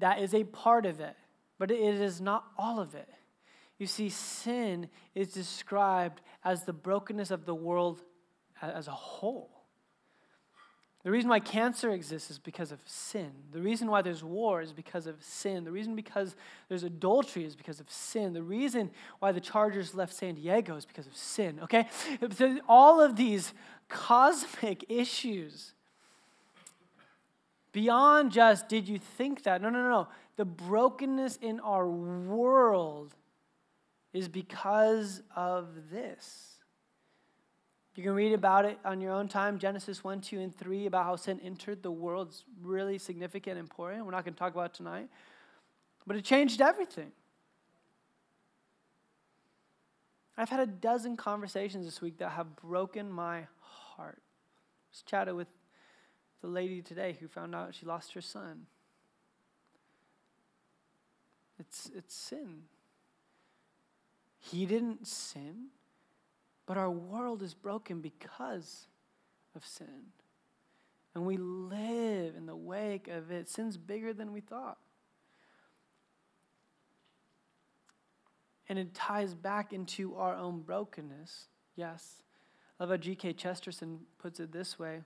That 0.00 0.18
is 0.18 0.34
a 0.34 0.42
part 0.42 0.84
of 0.84 0.98
it, 0.98 1.14
but 1.60 1.70
it 1.70 1.78
is 1.78 2.20
not 2.20 2.44
all 2.58 2.80
of 2.80 2.96
it. 2.96 3.08
You 3.78 3.86
see, 3.86 4.08
sin 4.08 4.88
is 5.14 5.32
described 5.32 6.22
as 6.44 6.64
the 6.64 6.72
brokenness 6.72 7.30
of 7.30 7.44
the 7.44 7.54
world 7.54 8.02
as 8.62 8.88
a 8.88 8.92
whole. 8.92 9.50
The 11.06 11.12
reason 11.12 11.30
why 11.30 11.38
cancer 11.38 11.92
exists 11.92 12.32
is 12.32 12.38
because 12.40 12.72
of 12.72 12.80
sin. 12.84 13.30
The 13.52 13.60
reason 13.60 13.88
why 13.88 14.02
there's 14.02 14.24
war 14.24 14.60
is 14.60 14.72
because 14.72 15.06
of 15.06 15.22
sin. 15.22 15.62
The 15.62 15.70
reason 15.70 15.94
because 15.94 16.34
there's 16.68 16.82
adultery 16.82 17.44
is 17.44 17.54
because 17.54 17.78
of 17.78 17.88
sin. 17.88 18.32
The 18.32 18.42
reason 18.42 18.90
why 19.20 19.30
the 19.30 19.40
Chargers 19.40 19.94
left 19.94 20.12
San 20.12 20.34
Diego 20.34 20.74
is 20.74 20.84
because 20.84 21.06
of 21.06 21.16
sin, 21.16 21.60
okay? 21.62 21.88
So 22.34 22.58
all 22.68 23.00
of 23.00 23.14
these 23.14 23.54
cosmic 23.88 24.84
issues 24.88 25.74
beyond 27.70 28.32
just 28.32 28.68
did 28.68 28.88
you 28.88 28.98
think 28.98 29.44
that? 29.44 29.62
No, 29.62 29.70
no, 29.70 29.82
no, 29.82 29.90
no. 29.90 30.08
The 30.34 30.44
brokenness 30.44 31.36
in 31.36 31.60
our 31.60 31.86
world 31.86 33.14
is 34.16 34.28
because 34.28 35.20
of 35.36 35.68
this. 35.90 36.54
You 37.94 38.02
can 38.02 38.12
read 38.12 38.32
about 38.32 38.64
it 38.64 38.78
on 38.82 39.00
your 39.00 39.12
own 39.12 39.28
time. 39.28 39.58
Genesis 39.58 40.02
1, 40.02 40.22
2, 40.22 40.40
and 40.40 40.56
3 40.56 40.86
about 40.86 41.04
how 41.04 41.16
sin 41.16 41.38
entered 41.44 41.82
the 41.82 41.90
world 41.90 42.30
is 42.30 42.44
really 42.62 42.96
significant 42.96 43.58
and 43.58 43.60
important. 43.60 44.06
We're 44.06 44.12
not 44.12 44.24
going 44.24 44.32
to 44.32 44.38
talk 44.38 44.54
about 44.54 44.72
tonight. 44.72 45.08
But 46.06 46.16
it 46.16 46.24
changed 46.24 46.62
everything. 46.62 47.12
I've 50.38 50.48
had 50.48 50.60
a 50.60 50.66
dozen 50.66 51.16
conversations 51.16 51.84
this 51.84 52.00
week 52.00 52.18
that 52.18 52.30
have 52.30 52.56
broken 52.56 53.10
my 53.10 53.46
heart. 53.60 54.18
I 54.18 54.92
just 54.92 55.06
chatted 55.06 55.34
with 55.34 55.48
the 56.40 56.48
lady 56.48 56.80
today 56.80 57.18
who 57.20 57.28
found 57.28 57.54
out 57.54 57.74
she 57.74 57.84
lost 57.84 58.14
her 58.14 58.22
son. 58.22 58.66
It's, 61.58 61.90
it's 61.94 62.14
sin. 62.14 62.62
He 64.50 64.66
didn't 64.66 65.06
sin. 65.06 65.68
But 66.66 66.76
our 66.76 66.90
world 66.90 67.42
is 67.42 67.54
broken 67.54 68.00
because 68.00 68.88
of 69.54 69.64
sin. 69.64 70.12
And 71.14 71.24
we 71.24 71.36
live 71.36 72.34
in 72.36 72.46
the 72.46 72.56
wake 72.56 73.08
of 73.08 73.30
it. 73.30 73.48
Sin's 73.48 73.76
bigger 73.76 74.12
than 74.12 74.32
we 74.32 74.40
thought. 74.40 74.78
And 78.68 78.78
it 78.78 78.94
ties 78.94 79.32
back 79.32 79.72
into 79.72 80.16
our 80.16 80.34
own 80.34 80.60
brokenness. 80.62 81.46
Yes. 81.76 82.22
I 82.78 82.82
love 82.82 82.90
how 82.90 82.96
G.K. 82.96 83.34
Chesterton 83.34 84.00
puts 84.18 84.40
it 84.40 84.52
this 84.52 84.78
way. 84.78 85.02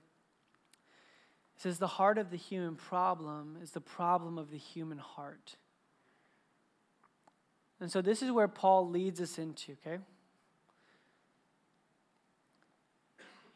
He 1.53 1.61
says, 1.61 1.77
The 1.77 1.87
heart 1.87 2.17
of 2.17 2.31
the 2.31 2.37
human 2.37 2.75
problem 2.75 3.57
is 3.61 3.71
the 3.71 3.81
problem 3.81 4.39
of 4.39 4.49
the 4.49 4.57
human 4.57 4.97
heart. 4.97 5.57
And 7.81 7.91
so 7.91 8.01
this 8.01 8.21
is 8.21 8.31
where 8.31 8.47
Paul 8.47 8.87
leads 8.87 9.19
us 9.19 9.39
into, 9.39 9.73
okay? 9.85 9.97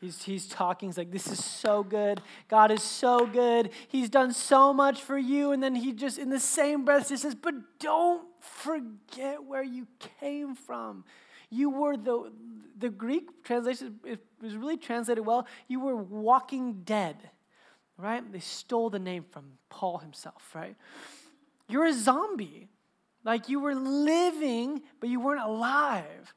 He's, 0.02 0.24
he's 0.24 0.48
talking. 0.48 0.90
He's 0.90 0.98
like, 0.98 1.12
This 1.12 1.28
is 1.28 1.44
so 1.44 1.84
good. 1.84 2.22
God 2.48 2.72
is 2.72 2.84
so 2.84 3.26
good. 3.26 3.70
He's 3.88 4.10
done 4.10 4.34
so 4.34 4.74
much 4.74 5.02
for 5.02 5.18
you. 5.18 5.52
And 5.52 5.64
then 5.64 5.76
he 5.76 5.94
just, 5.94 6.18
in 6.18 6.30
the 6.30 6.40
same 6.40 6.86
breath, 6.86 7.10
just 7.10 7.24
says, 7.24 7.36
But 7.36 7.56
don't 7.80 8.28
forget 8.40 9.44
where 9.44 9.64
you 9.64 9.88
came 10.20 10.56
from. 10.56 11.06
You 11.50 11.70
were 11.70 11.96
the, 11.96 12.32
the 12.78 12.90
Greek 12.90 13.44
translation 13.44 14.00
it 14.04 14.20
was 14.42 14.56
really 14.56 14.78
translated 14.78 15.26
well. 15.26 15.48
You 15.68 15.80
were 15.80 15.96
walking 15.96 16.82
dead, 16.84 17.16
right? 17.98 18.30
They 18.32 18.40
stole 18.40 18.90
the 18.90 19.00
name 19.00 19.24
from 19.32 19.54
Paul 19.70 20.00
himself, 20.00 20.52
right? 20.54 20.76
You're 21.70 21.86
a 21.86 21.94
zombie. 21.94 22.68
Like 23.26 23.50
you 23.50 23.60
were 23.60 23.76
living, 23.76 24.84
but 25.02 25.10
you 25.10 25.20
weren't 25.20 25.42
alive. 25.42 26.34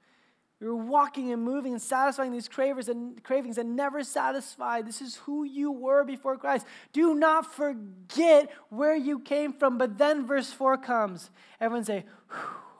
You 0.60 0.68
were 0.68 0.84
walking 0.84 1.30
and 1.32 1.40
moving 1.40 1.72
and 1.72 1.80
satisfying 1.80 2.32
these 2.32 2.48
cravings 2.48 2.88
and 2.88 3.22
cravings 3.22 3.58
and 3.58 3.76
never 3.76 4.02
satisfied. 4.02 4.88
This 4.88 5.00
is 5.00 5.14
who 5.16 5.44
you 5.44 5.70
were 5.70 6.02
before 6.02 6.36
Christ. 6.36 6.66
Do 6.92 7.14
not 7.14 7.54
forget 7.54 8.50
where 8.68 8.96
you 8.96 9.20
came 9.20 9.52
from. 9.52 9.78
But 9.78 9.98
then 9.98 10.26
verse 10.26 10.50
4 10.50 10.78
comes. 10.78 11.30
Everyone 11.60 11.84
say, 11.84 12.06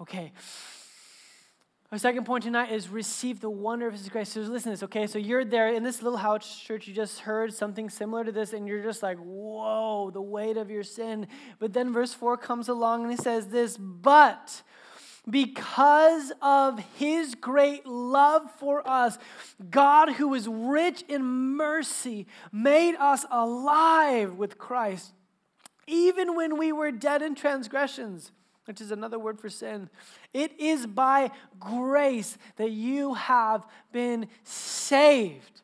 okay. 0.01 0.33
Our 1.91 1.97
second 1.97 2.27
point 2.27 2.45
tonight 2.45 2.71
is 2.71 2.91
receive 2.91 3.41
the 3.41 3.49
wonder 3.49 3.87
of 3.87 3.95
His 3.95 4.11
grace. 4.11 4.29
So 4.29 4.41
listen 4.41 4.65
to 4.65 4.71
this, 4.71 4.83
okay? 4.83 5.07
So 5.07 5.19
you're 5.19 5.45
there 5.45 5.73
in 5.73 5.83
this 5.83 6.03
little 6.03 6.19
house 6.19 6.61
church. 6.61 6.87
You 6.87 6.93
just 6.93 7.21
heard 7.21 7.55
something 7.55 7.89
similar 7.89 8.25
to 8.25 8.33
this, 8.33 8.53
and 8.53 8.69
you're 8.69 8.83
just 8.83 9.03
like, 9.03 9.17
whoa, 9.17 10.11
the 10.11 10.21
weight 10.21 10.59
of 10.59 10.71
your 10.71 10.83
sin. 10.83 11.29
But 11.59 11.73
then 11.73 11.91
verse 11.91 12.13
4 12.13 12.37
comes 12.37 12.69
along 12.69 13.05
and 13.05 13.11
he 13.11 13.17
says 13.17 13.49
this, 13.49 13.79
but 13.79 14.63
because 15.31 16.31
of 16.43 16.79
his 16.97 17.35
great 17.35 17.87
love 17.87 18.51
for 18.59 18.87
us, 18.87 19.17
God, 19.71 20.13
who 20.13 20.35
is 20.35 20.47
rich 20.47 21.05
in 21.09 21.25
mercy, 21.25 22.27
made 22.53 22.97
us 22.97 23.25
alive 23.31 24.35
with 24.35 24.59
Christ, 24.59 25.15
even 25.87 26.37
when 26.37 26.59
we 26.59 26.71
were 26.71 26.93
dead 26.93 27.23
in 27.23 27.35
transgressions, 27.35 28.31
which 28.69 28.83
is 28.83 28.91
another 28.91 29.19
word 29.19 29.41
for 29.41 29.49
sin. 29.49 29.89
It 30.35 30.53
is 30.61 30.87
by 30.87 31.31
grace 31.59 32.37
that 32.57 32.71
you 32.71 33.15
have 33.15 33.67
been 33.93 34.29
saved. 34.45 35.63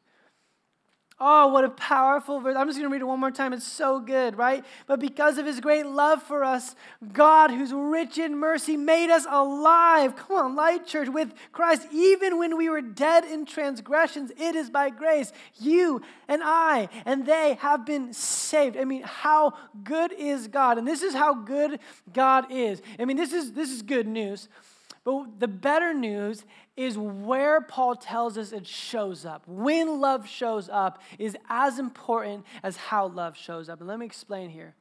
Oh, 1.21 1.47
what 1.47 1.63
a 1.63 1.69
powerful 1.69 2.41
verse. 2.41 2.57
I'm 2.59 2.67
just 2.67 2.77
going 2.77 2.91
to 2.91 2.93
read 2.93 3.01
it 3.01 3.05
one 3.05 3.21
more 3.21 3.31
time. 3.31 3.53
It's 3.53 3.67
so 3.67 4.01
good, 4.01 4.37
right? 4.37 4.65
But 4.89 4.99
because 4.99 5.39
of 5.39 5.47
his 5.47 5.61
great 5.61 5.87
love 5.87 6.21
for 6.25 6.43
us, 6.43 6.75
God, 7.13 7.53
who's 7.53 7.73
rich 7.73 8.19
in 8.19 8.37
mercy, 8.37 8.77
made 8.77 9.11
us 9.11 9.25
alive. 9.31 10.17
Come 10.17 10.37
on, 10.37 10.57
Light 10.57 10.87
Church, 10.87 11.09
with 11.09 11.33
Christ. 11.53 11.87
Even 11.93 12.37
when 12.37 12.57
we 12.57 12.69
were 12.69 12.81
dead 12.81 13.25
in 13.25 13.47
transgressions, 13.47 14.33
it 14.37 14.57
is 14.57 14.71
by 14.71 14.91
grace. 14.91 15.33
You 15.61 16.03
and 16.27 16.43
I 16.45 16.89
and 17.05 17.25
they 17.25 17.59
have 17.61 17.87
been 17.87 18.13
saved. 18.13 18.77
I 18.77 18.85
mean, 18.85 19.03
how 19.03 19.55
good 19.85 20.13
is 20.13 20.49
God? 20.49 20.79
And 20.79 20.87
this 20.87 21.03
is 21.03 21.15
how 21.15 21.35
good 21.35 21.79
God 22.13 22.51
is. 22.51 22.83
I 22.99 23.05
mean, 23.05 23.17
this 23.17 23.33
is, 23.33 23.53
this 23.53 23.71
is 23.71 23.83
good 23.83 24.09
news. 24.09 24.49
But 25.05 25.39
the 25.39 25.49
better 25.49 25.95
news 25.95 26.45
is 26.77 26.99
where 26.99 27.61
Paul 27.61 27.95
tells 27.95 28.37
us 28.37 28.53
it 28.53 28.67
shows 28.67 29.25
up. 29.25 29.47
When 29.47 30.01
love 30.01 30.29
shows 30.29 30.69
up 30.69 31.01
is 31.19 31.37
as 31.49 31.79
important 31.79 32.45
as 32.63 32.77
how 32.77 33.07
love 33.07 33.37
shows 33.37 33.69
up. 33.69 33.81
And 33.81 33.89
let 33.89 33.99
me 33.99 34.07
explain 34.07 34.51
here. 34.51 34.75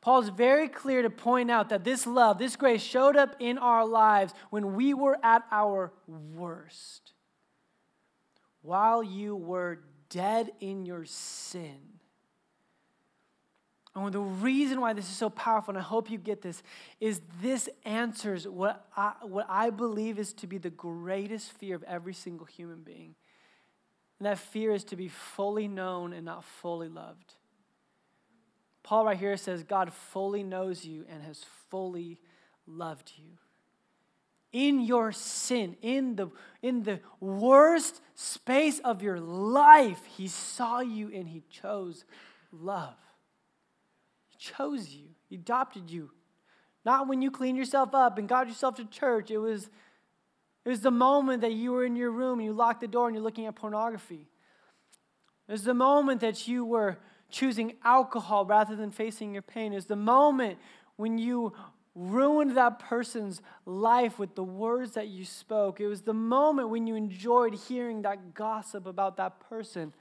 Paul 0.00 0.20
is 0.22 0.30
very 0.30 0.68
clear 0.68 1.02
to 1.02 1.10
point 1.10 1.48
out 1.48 1.68
that 1.68 1.84
this 1.84 2.08
love, 2.08 2.38
this 2.38 2.56
grace 2.56 2.82
showed 2.82 3.16
up 3.16 3.36
in 3.38 3.56
our 3.56 3.86
lives 3.86 4.34
when 4.50 4.74
we 4.74 4.94
were 4.94 5.16
at 5.22 5.44
our 5.52 5.92
worst. 6.08 7.12
While 8.62 9.04
you 9.04 9.36
were 9.36 9.78
dead 10.08 10.50
in 10.60 10.84
your 10.84 11.04
sin. 11.04 11.78
And 13.94 14.12
the 14.12 14.20
reason 14.20 14.80
why 14.80 14.94
this 14.94 15.08
is 15.08 15.16
so 15.16 15.28
powerful, 15.28 15.72
and 15.72 15.78
I 15.78 15.86
hope 15.86 16.10
you 16.10 16.16
get 16.16 16.40
this, 16.40 16.62
is 16.98 17.20
this 17.42 17.68
answers 17.84 18.48
what 18.48 18.86
I, 18.96 19.12
what 19.22 19.46
I 19.50 19.70
believe 19.70 20.18
is 20.18 20.32
to 20.34 20.46
be 20.46 20.58
the 20.58 20.70
greatest 20.70 21.52
fear 21.52 21.76
of 21.76 21.82
every 21.82 22.14
single 22.14 22.46
human 22.46 22.80
being. 22.80 23.14
And 24.18 24.26
that 24.26 24.38
fear 24.38 24.72
is 24.72 24.84
to 24.84 24.96
be 24.96 25.08
fully 25.08 25.68
known 25.68 26.14
and 26.14 26.24
not 26.24 26.44
fully 26.44 26.88
loved. 26.88 27.34
Paul, 28.82 29.04
right 29.04 29.18
here, 29.18 29.36
says 29.36 29.62
God 29.62 29.92
fully 29.92 30.42
knows 30.42 30.84
you 30.84 31.04
and 31.10 31.22
has 31.22 31.44
fully 31.68 32.18
loved 32.66 33.12
you. 33.16 33.36
In 34.52 34.80
your 34.80 35.12
sin, 35.12 35.76
in 35.82 36.16
the, 36.16 36.30
in 36.62 36.82
the 36.82 37.00
worst 37.20 38.00
space 38.14 38.78
of 38.80 39.02
your 39.02 39.20
life, 39.20 40.02
He 40.16 40.28
saw 40.28 40.80
you 40.80 41.10
and 41.14 41.28
He 41.28 41.42
chose 41.50 42.04
love 42.50 42.94
chose 44.42 44.90
you, 44.90 45.08
He 45.28 45.36
adopted 45.36 45.90
you. 45.90 46.10
Not 46.84 47.08
when 47.08 47.22
you 47.22 47.30
cleaned 47.30 47.56
yourself 47.56 47.94
up 47.94 48.18
and 48.18 48.28
got 48.28 48.48
yourself 48.48 48.74
to 48.76 48.84
church. 48.84 49.30
It 49.30 49.38
was, 49.38 49.70
it 50.64 50.68
was 50.68 50.80
the 50.80 50.90
moment 50.90 51.42
that 51.42 51.52
you 51.52 51.72
were 51.72 51.84
in 51.84 51.94
your 51.94 52.10
room 52.10 52.40
and 52.40 52.46
you 52.46 52.52
locked 52.52 52.80
the 52.80 52.88
door 52.88 53.06
and 53.06 53.14
you're 53.14 53.22
looking 53.22 53.46
at 53.46 53.54
pornography. 53.54 54.26
It 55.48 55.52
was 55.52 55.64
the 55.64 55.74
moment 55.74 56.20
that 56.22 56.48
you 56.48 56.64
were 56.64 56.98
choosing 57.30 57.74
alcohol 57.84 58.44
rather 58.44 58.74
than 58.74 58.90
facing 58.90 59.32
your 59.32 59.42
pain. 59.42 59.72
It 59.72 59.76
was 59.76 59.86
the 59.86 59.96
moment 59.96 60.58
when 60.96 61.18
you 61.18 61.52
ruined 61.94 62.56
that 62.56 62.78
person's 62.78 63.42
life 63.64 64.18
with 64.18 64.34
the 64.34 64.42
words 64.42 64.92
that 64.92 65.08
you 65.08 65.24
spoke. 65.24 65.80
It 65.80 65.86
was 65.86 66.02
the 66.02 66.14
moment 66.14 66.70
when 66.70 66.86
you 66.86 66.94
enjoyed 66.94 67.54
hearing 67.54 68.02
that 68.02 68.34
gossip 68.34 68.86
about 68.86 69.16
that 69.18 69.40
person. 69.48 69.92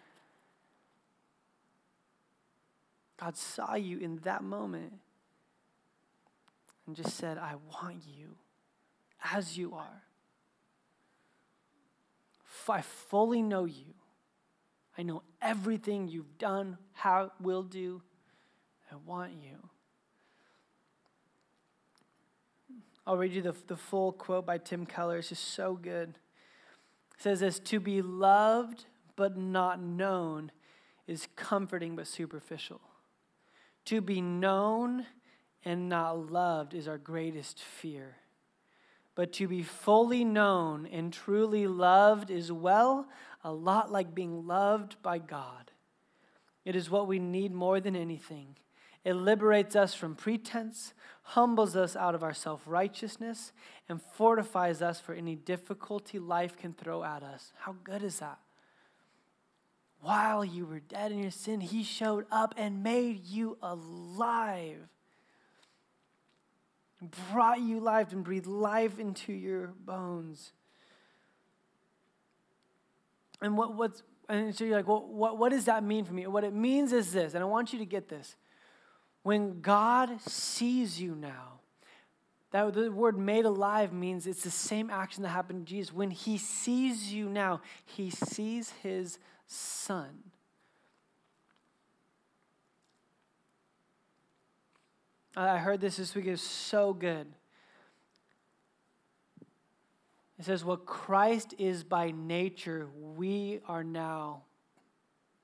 God 3.22 3.38
saw 3.38 3.76
you 3.76 4.00
in 4.00 4.18
that 4.24 4.44
moment 4.44 4.94
and 6.88 6.96
just 6.96 7.16
said, 7.16 7.38
I 7.38 7.54
want 7.72 7.98
you 8.08 8.36
as 9.32 9.58
you 9.58 9.76
are. 9.76 10.02
I 12.68 12.82
fully 12.82 13.42
know 13.42 13.66
you. 13.66 13.94
I 14.98 15.04
know 15.04 15.24
everything 15.42 16.08
you've 16.08 16.38
done, 16.38 16.78
how 16.94 17.32
will 17.40 17.64
do. 17.64 18.02
I 18.92 18.96
want 19.06 19.34
you. 19.34 19.58
I'll 23.06 23.18
read 23.18 23.34
you 23.34 23.42
the, 23.42 23.56
the 23.68 23.76
full 23.76 24.14
quote 24.14 24.46
by 24.46 24.58
Tim 24.58 24.86
Keller. 24.86 25.18
It's 25.18 25.30
just 25.30 25.54
so 25.54 25.74
good. 25.74 26.10
It 27.18 27.22
says 27.22 27.42
this 27.42 27.60
To 27.60 27.80
be 27.80 28.02
loved 28.02 28.86
but 29.16 29.38
not 29.38 29.82
known 29.82 30.52
is 31.08 31.28
comforting 31.36 31.96
but 31.96 32.08
superficial. 32.08 32.80
To 33.86 34.02
be 34.02 34.22
known 34.22 35.06
and 35.64 35.90
not 35.90 36.32
loved 36.32 36.74
is 36.74 36.88
our 36.88 36.98
greatest 36.98 37.60
fear. 37.60 38.18
But 39.16 39.34
to 39.34 39.48
be 39.48 39.64
fully 39.64 40.24
known 40.24 40.86
and 40.86 41.12
truly 41.12 41.68
loved 41.68 42.32
is, 42.32 42.52
well, 42.52 43.08
a 43.44 43.52
lot 43.52 43.92
like 43.92 44.16
being 44.16 44.48
loved 44.48 45.02
by 45.02 45.18
God. 45.18 45.72
It 46.64 46.76
is 46.76 46.90
what 46.90 47.08
we 47.08 47.20
need 47.20 47.54
more 47.54 47.80
than 47.80 47.96
anything. 47.96 48.56
It 49.04 49.16
liberates 49.16 49.76
us 49.76 49.94
from 49.94 50.16
pretense, 50.16 50.94
humbles 51.24 51.76
us 51.76 51.96
out 51.96 52.14
of 52.14 52.24
our 52.24 52.36
self 52.36 52.62
righteousness, 52.66 53.52
and 53.90 54.00
fortifies 54.02 54.82
us 54.82 55.00
for 55.00 55.14
any 55.14 55.36
difficulty 55.36 56.20
life 56.20 56.56
can 56.56 56.74
throw 56.74 57.04
at 57.04 57.24
us. 57.24 57.52
How 57.58 57.76
good 57.84 58.04
is 58.04 58.20
that? 58.20 58.38
While 60.02 60.44
you 60.44 60.66
were 60.66 60.80
dead 60.80 61.12
in 61.12 61.20
your 61.20 61.32
sin, 61.32 61.62
he 61.62 61.84
showed 61.84 62.26
up 62.32 62.54
and 62.58 62.84
made 62.84 63.26
you 63.26 63.58
alive. 63.62 64.88
Brought 67.32 67.62
you 67.62 67.80
life 67.80 68.12
and 68.12 68.24
breathed 68.24 68.48
life 68.48 69.00
into 69.00 69.34
your 69.34 69.68
bones. 69.86 70.54
And 73.42 73.58
what, 73.58 73.76
what's 73.76 74.04
and 74.30 74.56
so 74.56 74.64
you're 74.64 74.78
like, 74.78 74.88
well, 74.88 75.06
what, 75.06 75.38
what 75.38 75.52
does 75.52 75.66
that 75.66 75.84
mean 75.84 76.06
for 76.06 76.14
me? 76.14 76.26
What 76.28 76.44
it 76.44 76.54
means 76.54 76.94
is 76.94 77.12
this, 77.12 77.34
and 77.34 77.44
I 77.44 77.48
want 77.48 77.74
you 77.74 77.80
to 77.80 77.86
get 77.86 78.08
this. 78.08 78.36
When 79.24 79.62
God 79.62 80.22
sees 80.22 81.02
you 81.02 81.16
now, 81.16 81.60
that 82.52 82.74
the 82.74 82.92
word 82.92 83.18
made 83.18 83.46
alive 83.46 83.94
means 83.94 84.28
it's 84.28 84.44
the 84.44 84.52
same 84.52 84.90
action 84.90 85.24
that 85.24 85.30
happened 85.30 85.68
to 85.68 85.70
Jesus. 85.70 85.94
When 85.94 86.12
he 86.12 86.38
sees 86.38 87.14
you 87.14 87.30
now, 87.30 87.62
he 87.86 88.10
sees 88.10 88.72
his 88.84 89.20
son. 89.52 90.10
I 95.36 95.58
heard 95.58 95.80
this 95.80 95.98
this 95.98 96.14
week. 96.14 96.28
It's 96.28 96.42
so 96.42 96.94
good. 96.94 97.28
It 100.38 100.46
says, 100.46 100.66
What 100.66 100.86
Christ 100.86 101.54
is 101.58 101.84
by 101.84 102.12
nature, 102.12 102.88
we 103.16 103.60
are 103.68 103.84
now, 103.84 104.44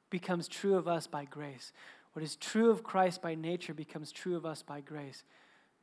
becomes 0.09 0.47
true 0.47 0.75
of 0.75 0.87
us 0.87 1.07
by 1.07 1.25
grace. 1.25 1.71
What 2.13 2.23
is 2.23 2.35
true 2.35 2.71
of 2.71 2.83
Christ 2.83 3.21
by 3.21 3.35
nature 3.35 3.73
becomes 3.73 4.11
true 4.11 4.35
of 4.35 4.45
us 4.45 4.61
by 4.61 4.81
grace. 4.81 5.23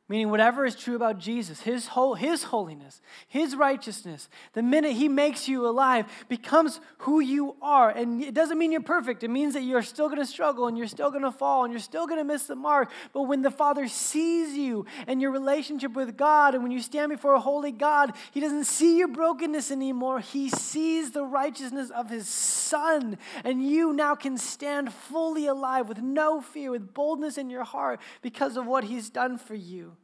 Meaning, 0.07 0.29
whatever 0.29 0.67
is 0.67 0.75
true 0.75 0.95
about 0.95 1.17
Jesus, 1.17 1.61
his, 1.61 1.87
whole, 1.87 2.13
his 2.13 2.43
holiness, 2.43 3.01
his 3.27 3.55
righteousness, 3.55 4.29
the 4.53 4.61
minute 4.61 4.91
he 4.91 5.09
makes 5.09 5.47
you 5.47 5.67
alive 5.67 6.05
becomes 6.29 6.79
who 6.99 7.21
you 7.21 7.55
are. 7.59 7.89
And 7.89 8.21
it 8.21 8.35
doesn't 8.35 8.59
mean 8.59 8.71
you're 8.71 8.81
perfect. 8.81 9.23
It 9.23 9.31
means 9.31 9.55
that 9.55 9.63
you're 9.63 9.81
still 9.81 10.07
going 10.07 10.19
to 10.19 10.25
struggle 10.27 10.67
and 10.67 10.77
you're 10.77 10.85
still 10.85 11.09
going 11.09 11.23
to 11.23 11.31
fall 11.31 11.63
and 11.63 11.73
you're 11.73 11.79
still 11.79 12.05
going 12.05 12.19
to 12.19 12.23
miss 12.23 12.43
the 12.45 12.55
mark. 12.55 12.91
But 13.13 13.23
when 13.23 13.41
the 13.41 13.49
Father 13.49 13.87
sees 13.87 14.55
you 14.55 14.85
and 15.07 15.23
your 15.23 15.31
relationship 15.31 15.93
with 15.93 16.15
God, 16.15 16.53
and 16.53 16.61
when 16.61 16.71
you 16.71 16.81
stand 16.81 17.09
before 17.09 17.33
a 17.33 17.39
holy 17.39 17.71
God, 17.71 18.11
he 18.31 18.39
doesn't 18.39 18.65
see 18.65 18.99
your 18.99 19.07
brokenness 19.07 19.71
anymore. 19.71 20.19
He 20.19 20.49
sees 20.49 21.11
the 21.11 21.25
righteousness 21.25 21.89
of 21.89 22.11
his 22.11 22.27
Son. 22.27 23.17
And 23.43 23.67
you 23.67 23.91
now 23.91 24.13
can 24.13 24.37
stand 24.37 24.93
fully 24.93 25.47
alive 25.47 25.89
with 25.89 26.03
no 26.03 26.41
fear, 26.41 26.69
with 26.69 26.93
boldness 26.93 27.39
in 27.39 27.49
your 27.49 27.63
heart 27.63 27.99
because 28.21 28.55
of 28.55 28.67
what 28.67 28.83
he's 28.83 29.09
done 29.09 29.39
for 29.39 29.55
you. 29.55 29.94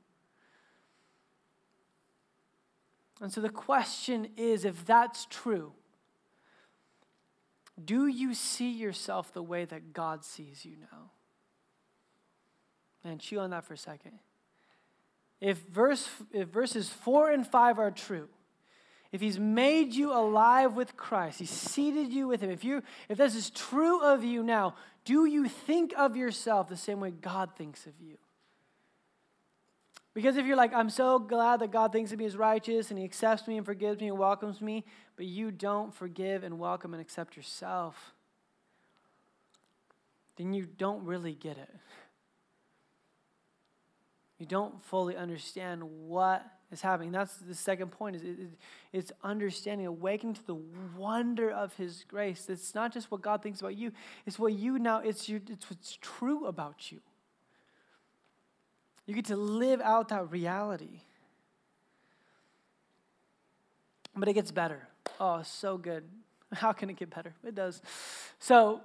And 3.22 3.32
so 3.32 3.40
the 3.40 3.50
question 3.50 4.30
is 4.36 4.66
if 4.66 4.86
that's 4.86 5.28
true, 5.30 5.74
do 7.84 8.08
you 8.08 8.34
see 8.34 8.72
yourself 8.72 9.32
the 9.32 9.44
way 9.44 9.66
that 9.66 9.94
God 9.94 10.26
sees 10.26 10.66
you 10.66 10.76
now? 10.92 11.12
And 13.04 13.20
chew 13.20 13.40
on 13.40 13.52
that 13.52 13.64
for 13.64 13.76
a 13.76 13.78
second. 13.78 14.14
If, 15.40 15.60
verse, 15.72 16.10
if 16.34 16.50
verses 16.50 16.90
4 16.90 17.32
and 17.32 17.48
5 17.48 17.80
are 17.80 17.92
true, 17.92 18.28
if 19.12 19.22
he's 19.22 19.40
made 19.40 19.94
you 19.94 20.14
alive 20.14 20.76
with 20.76 20.96
Christ, 20.96 21.40
he's 21.40 21.50
seated 21.50 22.12
you 22.12 22.28
with 22.28 22.42
him, 22.42 22.52
if, 22.52 22.64
you, 22.64 22.82
if 23.10 23.18
this 23.18 23.36
is 23.36 23.50
true 23.50 24.02
of 24.04 24.24
you 24.24 24.44
now, 24.44 24.76
do 25.04 25.26
you 25.26 25.48
think 25.48 25.94
of 25.98 26.16
yourself 26.16 26.70
the 26.70 26.78
same 26.78 27.00
way 27.00 27.12
God 27.12 27.56
thinks 27.56 27.86
of 27.88 27.94
you? 28.00 28.18
Because 30.14 30.36
if 30.36 30.46
you're 30.46 30.58
like, 30.58 30.74
I'm 30.74 30.90
so 30.90 31.20
glad 31.20 31.62
that 31.62 31.72
God 31.72 31.94
thinks 31.94 32.12
of 32.12 32.20
me 32.20 32.26
as 32.26 32.36
righteous 32.36 32.90
and 32.90 33.00
He 33.00 33.06
accepts 33.06 33.48
me 33.48 33.58
and 33.58 33.66
forgives 33.66 34.02
me 34.02 34.10
and 34.10 34.18
welcomes 34.18 34.62
me, 34.62 34.84
but 35.16 35.26
you 35.26 35.52
don't 35.52 35.94
forgive 35.94 36.44
and 36.44 36.60
welcome 36.60 36.94
and 36.94 37.02
accept 37.02 37.38
yourself, 37.38 38.14
then 40.36 40.54
you 40.54 40.66
don't 40.66 41.06
really 41.06 41.34
get 41.34 41.58
it. 41.58 41.70
You 44.38 44.46
don't 44.48 44.84
fully 44.84 45.16
understand 45.16 45.84
what 45.84 46.44
is 46.72 46.82
happening. 46.82 47.12
That's 47.12 47.36
the 47.36 47.54
second 47.54 47.92
point 47.92 48.16
is 48.16 48.24
it, 48.24 48.40
it, 48.40 48.50
it's 48.92 49.12
understanding, 49.24 49.86
awakening 49.86 50.36
to 50.36 50.48
the 50.48 50.58
wonder 50.98 51.52
of 51.52 51.76
his 51.76 52.06
grace. 52.08 52.48
It's 52.50 52.74
not 52.74 52.92
just 52.92 53.12
what 53.12 53.22
God 53.22 53.44
thinks 53.44 53.60
about 53.60 53.76
you, 53.76 53.92
it's 54.26 54.40
what 54.40 54.54
you 54.54 54.80
now, 54.80 55.00
it's, 55.00 55.30
your, 55.30 55.42
it's 55.48 55.70
what's 55.70 55.98
true 56.02 56.48
about 56.48 56.92
you. 56.92 57.00
You 59.06 59.16
get 59.16 59.26
to 59.26 59.36
live 59.36 59.82
out 59.82 60.10
that 60.10 60.32
reality. 60.32 61.02
But 64.16 64.28
it 64.28 64.34
gets 64.34 64.52
better. 64.52 64.88
Oh, 65.20 65.42
so 65.44 65.78
good. 65.78 66.04
How 66.54 66.74
can 66.74 66.90
it 66.90 66.98
get 66.98 67.14
better? 67.14 67.34
It 67.46 67.56
does. 67.56 67.82
So, 68.40 68.82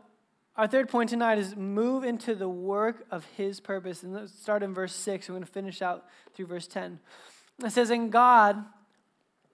our 0.57 0.67
third 0.67 0.89
point 0.89 1.11
tonight 1.11 1.39
is 1.39 1.55
move 1.55 2.03
into 2.03 2.35
the 2.35 2.49
work 2.49 3.05
of 3.11 3.27
his 3.37 3.61
purpose. 3.61 4.03
And 4.03 4.15
let's 4.15 4.33
start 4.33 4.63
in 4.63 4.73
verse 4.73 4.95
6. 4.95 5.29
We're 5.29 5.35
going 5.35 5.45
to 5.45 5.53
finish 5.53 5.83
out 5.83 6.07
through 6.35 6.47
verse 6.47 6.67
10. 6.67 6.99
It 7.63 7.73
says, 7.73 7.91
And 7.91 8.11
God, 8.11 8.65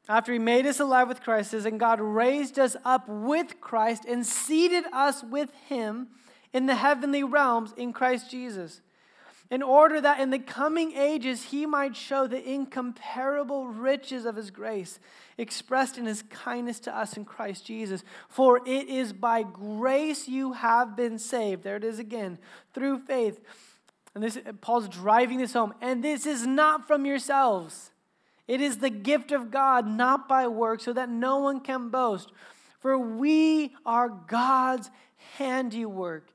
after 0.08 0.32
he 0.32 0.38
made 0.38 0.64
us 0.64 0.78
alive 0.78 1.08
with 1.08 1.20
Christ, 1.20 1.50
says, 1.50 1.66
And 1.66 1.80
God 1.80 2.00
raised 2.00 2.56
us 2.56 2.76
up 2.84 3.08
with 3.08 3.60
Christ 3.60 4.04
and 4.04 4.24
seated 4.24 4.84
us 4.92 5.24
with 5.24 5.50
him 5.68 6.08
in 6.52 6.66
the 6.66 6.76
heavenly 6.76 7.24
realms 7.24 7.74
in 7.76 7.92
Christ 7.92 8.30
Jesus 8.30 8.80
in 9.52 9.62
order 9.62 10.00
that 10.00 10.18
in 10.18 10.30
the 10.30 10.38
coming 10.38 10.96
ages 10.96 11.42
he 11.44 11.66
might 11.66 11.94
show 11.94 12.26
the 12.26 12.42
incomparable 12.42 13.66
riches 13.66 14.24
of 14.24 14.34
his 14.34 14.50
grace 14.50 14.98
expressed 15.36 15.98
in 15.98 16.06
his 16.06 16.22
kindness 16.22 16.80
to 16.80 16.96
us 16.96 17.18
in 17.18 17.26
Christ 17.26 17.66
Jesus. 17.66 18.02
For 18.30 18.66
it 18.66 18.88
is 18.88 19.12
by 19.12 19.42
grace 19.42 20.26
you 20.26 20.54
have 20.54 20.96
been 20.96 21.18
saved. 21.18 21.64
There 21.64 21.76
it 21.76 21.84
is 21.84 21.98
again, 21.98 22.38
through 22.72 23.00
faith. 23.00 23.40
And 24.14 24.24
this 24.24 24.38
Paul's 24.62 24.88
driving 24.88 25.36
this 25.36 25.52
home. 25.52 25.74
And 25.82 26.02
this 26.02 26.24
is 26.24 26.46
not 26.46 26.88
from 26.88 27.04
yourselves. 27.04 27.90
It 28.48 28.62
is 28.62 28.78
the 28.78 28.90
gift 28.90 29.32
of 29.32 29.50
God, 29.50 29.86
not 29.86 30.28
by 30.28 30.48
work, 30.48 30.80
so 30.80 30.94
that 30.94 31.10
no 31.10 31.38
one 31.38 31.60
can 31.60 31.90
boast. 31.90 32.32
For 32.80 32.98
we 32.98 33.74
are 33.84 34.08
God's 34.08 34.90
handiwork 35.36 36.30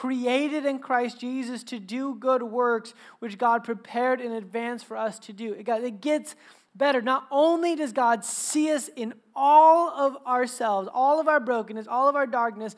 created 0.00 0.64
in 0.64 0.78
Christ 0.78 1.20
Jesus 1.20 1.62
to 1.64 1.78
do 1.78 2.14
good 2.14 2.42
works, 2.42 2.94
which 3.18 3.36
God 3.36 3.64
prepared 3.64 4.22
in 4.22 4.32
advance 4.32 4.82
for 4.82 4.96
us 4.96 5.18
to 5.18 5.32
do. 5.34 5.52
It, 5.52 6.00
gets 6.00 6.36
better. 6.74 7.02
Not 7.02 7.26
only 7.30 7.76
does 7.76 7.92
God 7.92 8.24
see 8.24 8.72
us 8.72 8.88
in 8.96 9.12
all 9.36 9.90
of 9.90 10.16
ourselves, 10.26 10.88
all 10.90 11.20
of 11.20 11.28
our 11.28 11.38
brokenness, 11.38 11.86
all 11.86 12.08
of 12.08 12.16
our 12.16 12.26
darkness, 12.26 12.76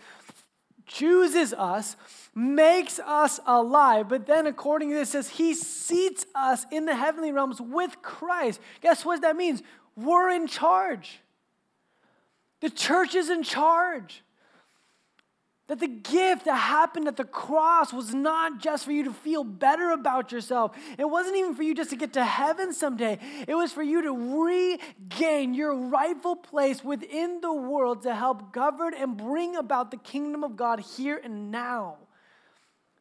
chooses 0.84 1.52
us, 1.52 1.94
makes 2.34 2.98
us 2.98 3.38
alive, 3.46 4.08
but 4.08 4.26
then 4.26 4.48
according 4.48 4.88
to 4.88 4.96
this 4.96 5.10
says 5.10 5.28
he 5.28 5.54
seats 5.54 6.26
us 6.34 6.66
in 6.72 6.86
the 6.86 6.96
heavenly 6.96 7.30
realms 7.30 7.60
with 7.60 8.02
Christ. 8.02 8.58
Guess 8.80 9.04
what 9.04 9.22
that 9.22 9.36
means? 9.36 9.62
We're 9.94 10.30
in 10.30 10.48
charge. 10.48 11.20
The 12.62 12.70
church 12.70 13.14
is 13.14 13.30
in 13.30 13.44
charge. 13.44 14.24
That 15.72 15.80
the 15.80 15.88
gift 15.88 16.44
that 16.44 16.54
happened 16.54 17.08
at 17.08 17.16
the 17.16 17.24
cross 17.24 17.94
was 17.94 18.12
not 18.12 18.60
just 18.60 18.84
for 18.84 18.92
you 18.92 19.04
to 19.04 19.12
feel 19.14 19.42
better 19.42 19.92
about 19.92 20.30
yourself. 20.30 20.76
It 20.98 21.06
wasn't 21.06 21.36
even 21.38 21.54
for 21.54 21.62
you 21.62 21.74
just 21.74 21.88
to 21.88 21.96
get 21.96 22.12
to 22.12 22.24
heaven 22.26 22.74
someday. 22.74 23.18
It 23.48 23.54
was 23.54 23.72
for 23.72 23.82
you 23.82 24.02
to 24.02 24.78
regain 25.08 25.54
your 25.54 25.74
rightful 25.74 26.36
place 26.36 26.84
within 26.84 27.40
the 27.40 27.54
world 27.54 28.02
to 28.02 28.14
help 28.14 28.52
govern 28.52 28.92
and 28.92 29.16
bring 29.16 29.56
about 29.56 29.90
the 29.90 29.96
kingdom 29.96 30.44
of 30.44 30.56
God 30.56 30.80
here 30.80 31.18
and 31.24 31.50
now. 31.50 31.96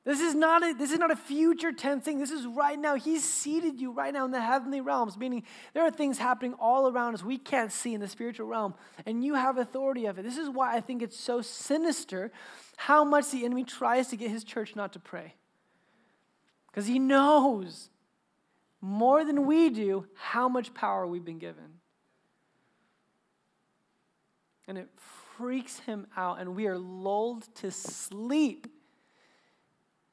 This 0.03 0.19
is 0.19 0.33
not 0.33 0.63
a, 0.63 0.73
this 0.73 0.91
is 0.91 0.97
not 0.97 1.11
a 1.11 1.15
future 1.15 1.71
tense 1.71 2.03
thing. 2.03 2.17
This 2.17 2.31
is 2.31 2.47
right 2.47 2.79
now. 2.79 2.95
He's 2.95 3.23
seated 3.23 3.79
you 3.79 3.91
right 3.91 4.11
now 4.11 4.25
in 4.25 4.31
the 4.31 4.41
heavenly 4.41 4.81
realms, 4.81 5.15
meaning 5.15 5.43
there 5.73 5.83
are 5.83 5.91
things 5.91 6.17
happening 6.17 6.55
all 6.55 6.87
around 6.87 7.13
us 7.13 7.23
we 7.23 7.37
can't 7.37 7.71
see 7.71 7.93
in 7.93 8.01
the 8.01 8.07
spiritual 8.07 8.47
realm, 8.47 8.73
and 9.05 9.23
you 9.23 9.35
have 9.35 9.59
authority 9.59 10.07
of 10.07 10.17
it. 10.17 10.23
This 10.23 10.37
is 10.37 10.49
why 10.49 10.75
I 10.75 10.81
think 10.81 11.03
it's 11.03 11.19
so 11.19 11.41
sinister 11.41 12.31
how 12.77 13.03
much 13.03 13.29
the 13.29 13.45
enemy 13.45 13.63
tries 13.63 14.07
to 14.07 14.15
get 14.15 14.31
his 14.31 14.43
church 14.43 14.75
not 14.75 14.93
to 14.93 14.99
pray. 14.99 15.35
Because 16.71 16.87
he 16.87 16.97
knows 16.97 17.91
more 18.81 19.23
than 19.23 19.45
we 19.45 19.69
do 19.69 20.07
how 20.15 20.49
much 20.49 20.73
power 20.73 21.05
we've 21.05 21.25
been 21.25 21.37
given. 21.37 21.79
And 24.67 24.79
it 24.79 24.89
freaks 25.37 25.79
him 25.79 26.07
out, 26.17 26.39
and 26.39 26.55
we 26.55 26.65
are 26.65 26.77
lulled 26.79 27.53
to 27.55 27.69
sleep 27.69 28.65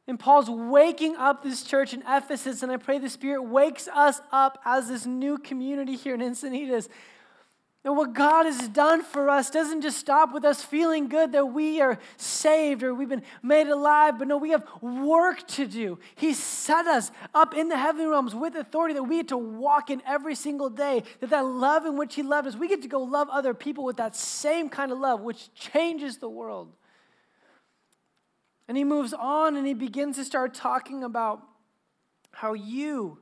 and 0.09 0.19
Paul's 0.19 0.49
waking 0.49 1.17
up 1.17 1.43
this 1.43 1.63
church 1.63 1.93
in 1.93 2.03
Ephesus, 2.09 2.63
and 2.63 2.73
I 2.73 2.79
pray 2.79 2.99
the 2.99 3.11
Spirit 3.11 3.43
wakes 3.43 3.89
us 3.89 4.23
up 4.33 4.59
as 4.65 4.89
this 4.89 5.05
new 5.05 5.37
community 5.37 5.97
here 5.97 6.15
in 6.15 6.21
Encinitas. 6.21 6.89
And 7.85 7.97
what 7.97 8.15
God 8.15 8.47
has 8.47 8.69
done 8.69 9.03
for 9.03 9.29
us 9.31 9.51
doesn't 9.51 9.83
just 9.83 9.99
stop 9.99 10.33
with 10.33 10.45
us 10.45 10.65
feeling 10.65 11.09
good 11.09 11.33
that 11.33 11.47
we 11.47 11.81
are 11.81 11.99
saved 12.17 12.83
or 12.83 12.93
we've 12.93 13.09
been 13.09 13.23
made 13.43 13.69
alive, 13.69 14.19
but 14.19 14.29
no, 14.29 14.37
we 14.39 14.51
have 14.51 14.67
work 14.81 15.47
to 15.49 15.67
do. 15.67 15.99
He 16.17 16.35
set 16.35 16.87
us 16.87 17.13
up 17.35 17.55
in 17.55 17.69
the 17.69 17.77
heavenly 17.77 18.07
realms 18.07 18.35
with 18.35 18.57
authority 18.57 18.95
that 18.95 19.05
we 19.05 19.19
get 19.19 19.29
to 19.29 19.39
walk 19.39 19.91
in 19.91 20.03
every 20.07 20.35
single 20.35 20.71
day. 20.71 21.03
That 21.21 21.31
that 21.31 21.45
love 21.45 21.87
in 21.87 21.97
which 21.97 22.15
He 22.15 22.23
loved 22.23 22.49
us, 22.49 22.57
we 22.57 22.67
get 22.67 22.83
to 22.83 22.89
go 22.89 23.01
love 23.01 23.29
other 23.31 23.55
people 23.55 23.85
with 23.85 23.99
that 23.99 24.17
same 24.17 24.71
kind 24.71 24.91
of 24.91 24.99
love, 24.99 25.21
which 25.21 25.53
changes 25.55 26.17
the 26.17 26.31
world. 26.31 26.73
And 28.69 28.77
he 28.77 28.85
moves 28.85 29.15
on 29.15 29.57
and 29.57 29.67
he 29.67 29.75
begins 29.75 30.17
to 30.17 30.25
start 30.25 30.55
talking 30.55 31.03
about 31.03 31.43
how 32.33 32.53
you 32.53 33.19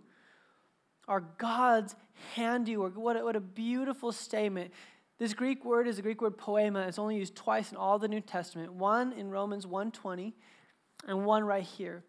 are 1.09 1.20
God's 1.38 1.94
handiwork. 2.35 2.96
What 2.96 3.16
a, 3.16 3.24
what 3.24 3.37
a 3.37 3.40
beautiful 3.40 4.11
statement. 4.11 4.72
This 5.18 5.32
Greek 5.32 5.64
word 5.64 5.88
is 5.88 5.96
the 5.96 6.02
Greek 6.02 6.20
word 6.20 6.37
poema. 6.37 6.80
It's 6.80 6.98
only 6.98 7.16
used 7.16 7.37
twice 7.37 7.70
in 7.70 7.76
all 7.76 7.98
the 7.98 8.09
New 8.09 8.20
Testament. 8.20 8.72
One 8.72 9.12
in 9.12 9.30
Romans 9.30 9.66
1:20 9.66 10.32
and 11.06 11.24
one 11.24 11.44
right 11.44 11.62
here. 11.62 12.04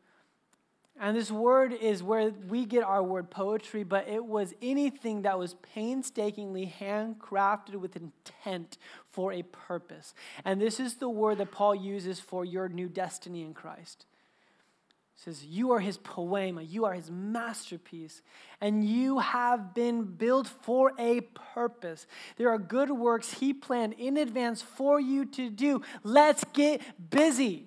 And 1.00 1.16
this 1.16 1.30
word 1.30 1.74
is 1.74 2.02
where 2.02 2.32
we 2.48 2.66
get 2.66 2.84
our 2.84 3.04
word 3.04 3.30
poetry, 3.30 3.84
but 3.84 4.08
it 4.08 4.26
was 4.26 4.54
anything 4.62 5.22
that 5.22 5.38
was 5.38 5.54
painstakingly 5.74 6.74
handcrafted 6.80 7.76
with 7.76 7.96
intent 7.96 8.78
for 9.12 9.32
a 9.32 9.44
purpose. 9.44 10.16
And 10.44 10.60
this 10.60 10.80
is 10.80 10.96
the 10.96 11.10
word 11.10 11.38
that 11.38 11.52
Paul 11.52 11.76
uses 11.76 12.20
for 12.20 12.44
your 12.44 12.68
new 12.68 12.90
destiny 12.90 13.44
in 13.44 13.54
Christ. 13.54 14.08
He 15.18 15.22
says, 15.22 15.46
You 15.46 15.72
are 15.72 15.80
his 15.80 15.98
poema, 15.98 16.64
you 16.64 16.86
are 16.86 16.94
his 16.94 17.12
masterpiece, 17.12 18.24
and 18.60 18.84
you 18.84 19.20
have 19.20 19.76
been 19.76 20.04
built 20.04 20.48
for 20.48 20.94
a 20.98 21.22
purpose. 21.54 22.08
There 22.38 22.50
are 22.50 22.58
good 22.58 22.90
works 22.90 23.34
he 23.34 23.54
planned 23.54 23.94
in 23.94 24.18
advance 24.18 24.64
for 24.64 25.00
you 25.00 25.26
to 25.26 25.52
do. 25.52 25.84
Let's 26.04 26.44
get 26.54 26.82
busy. 27.12 27.67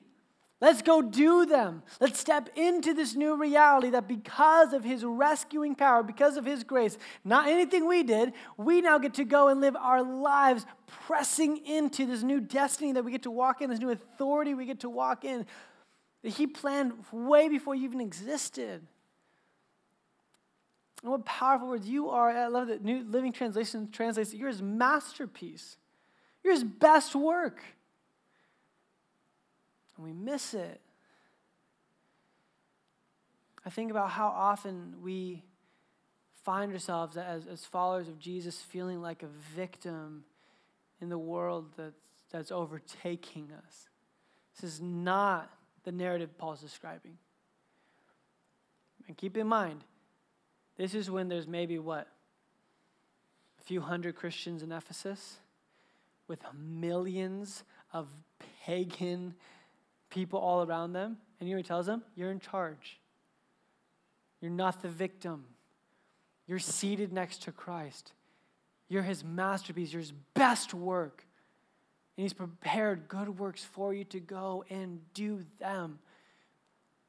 Let's 0.61 0.83
go 0.83 1.01
do 1.01 1.47
them. 1.47 1.83
Let's 2.01 2.21
step 2.21 2.51
into 2.55 2.93
this 2.93 3.15
new 3.15 3.37
reality 3.41 3.91
that 3.91 4.07
because 4.07 4.75
of 4.75 4.85
his 4.85 5.05
rescuing 5.05 5.75
power, 5.75 6.03
because 6.03 6.37
of 6.37 6.45
his 6.45 6.65
grace, 6.65 6.99
not 7.25 7.49
anything 7.49 7.89
we 7.89 8.03
did, 8.03 8.35
we 8.59 8.83
now 8.83 8.99
get 8.99 9.15
to 9.15 9.25
go 9.25 9.49
and 9.49 9.63
live 9.63 9.75
our 9.75 10.03
lives 10.03 10.67
pressing 10.87 11.65
into 11.67 12.05
this 12.05 12.23
new 12.23 12.41
destiny 12.41 12.93
that 12.93 13.05
we 13.05 13.11
get 13.11 13.23
to 13.23 13.31
walk 13.31 13.63
in, 13.63 13.71
this 13.71 13.79
new 13.79 13.91
authority 13.91 14.53
we 14.53 14.67
get 14.67 14.81
to 14.81 14.91
walk 14.91 15.25
in 15.25 15.47
that 16.23 16.31
he 16.31 16.47
planned 16.47 16.93
way 17.11 17.49
before 17.49 17.75
you 17.75 17.85
even 17.85 18.01
existed. 18.03 18.87
And 21.03 21.11
what 21.11 21.25
powerful 21.25 21.69
words 21.69 21.89
you 21.89 22.11
are. 22.11 22.29
I 22.29 22.49
love 22.49 22.69
that 22.69 22.85
New 22.85 23.05
Living 23.09 23.33
Translation 23.33 23.89
translates 23.91 24.35
you're 24.35 24.49
his 24.49 24.61
masterpiece. 24.61 25.79
You're 26.45 26.53
his 26.53 26.65
best 26.65 27.15
work 27.15 27.63
and 30.01 30.07
we 30.07 30.13
miss 30.13 30.55
it. 30.55 30.81
I 33.65 33.71
think 33.71 33.91
about 33.91 34.11
how 34.11 34.29
often 34.29 34.95
we 35.03 35.43
find 36.43 36.73
ourselves 36.73 37.19
as, 37.19 37.47
as 37.47 37.65
followers 37.67 38.09
of 38.09 38.19
Jesus 38.19 38.59
feeling 38.59 39.03
like 39.03 39.23
a 39.23 39.29
victim 39.55 40.25
in 41.01 41.11
the 41.11 41.19
world 41.19 41.67
that's, 41.77 41.95
that's 42.33 42.51
overtaking 42.51 43.51
us. 43.67 43.89
This 44.59 44.73
is 44.73 44.81
not 44.81 45.51
the 45.85 45.93
narrative 45.93 46.37
Paul's 46.39 46.61
describing. 46.61 47.19
And 49.07 49.17
keep 49.17 49.37
in 49.37 49.47
mind, 49.47 49.85
this 50.79 50.95
is 50.95 51.11
when 51.11 51.29
there's 51.29 51.47
maybe 51.47 51.79
what? 51.79 52.09
A 53.59 53.63
few 53.63 53.83
hundred 53.83 54.17
Christians 54.17 54.63
in 54.63 54.73
Ephesus 54.73 55.37
with 56.27 56.41
millions 56.55 57.65
of 57.93 58.09
pagan 58.65 59.35
people 60.11 60.39
all 60.39 60.63
around 60.65 60.93
them. 60.93 61.17
And 61.39 61.49
you 61.49 61.55
know 61.55 61.59
he 61.59 61.63
tells 61.63 61.87
them? 61.87 62.03
You're 62.15 62.31
in 62.31 62.41
charge. 62.41 63.01
You're 64.41 64.51
not 64.51 64.83
the 64.83 64.89
victim. 64.89 65.45
You're 66.47 66.59
seated 66.59 67.13
next 67.13 67.43
to 67.45 67.53
Christ. 67.53 68.13
You're 68.89 69.03
his 69.03 69.23
masterpiece, 69.23 69.93
you're 69.93 70.01
his 70.01 70.13
best 70.35 70.75
work. 70.75 71.25
And 72.17 72.25
he's 72.25 72.33
prepared 72.33 73.09
good 73.09 73.39
works 73.39 73.63
for 73.63 73.95
you 73.95 74.05
to 74.05 74.21
go 74.21 74.65
and 74.69 75.01
do 75.15 75.45
them. 75.61 76.01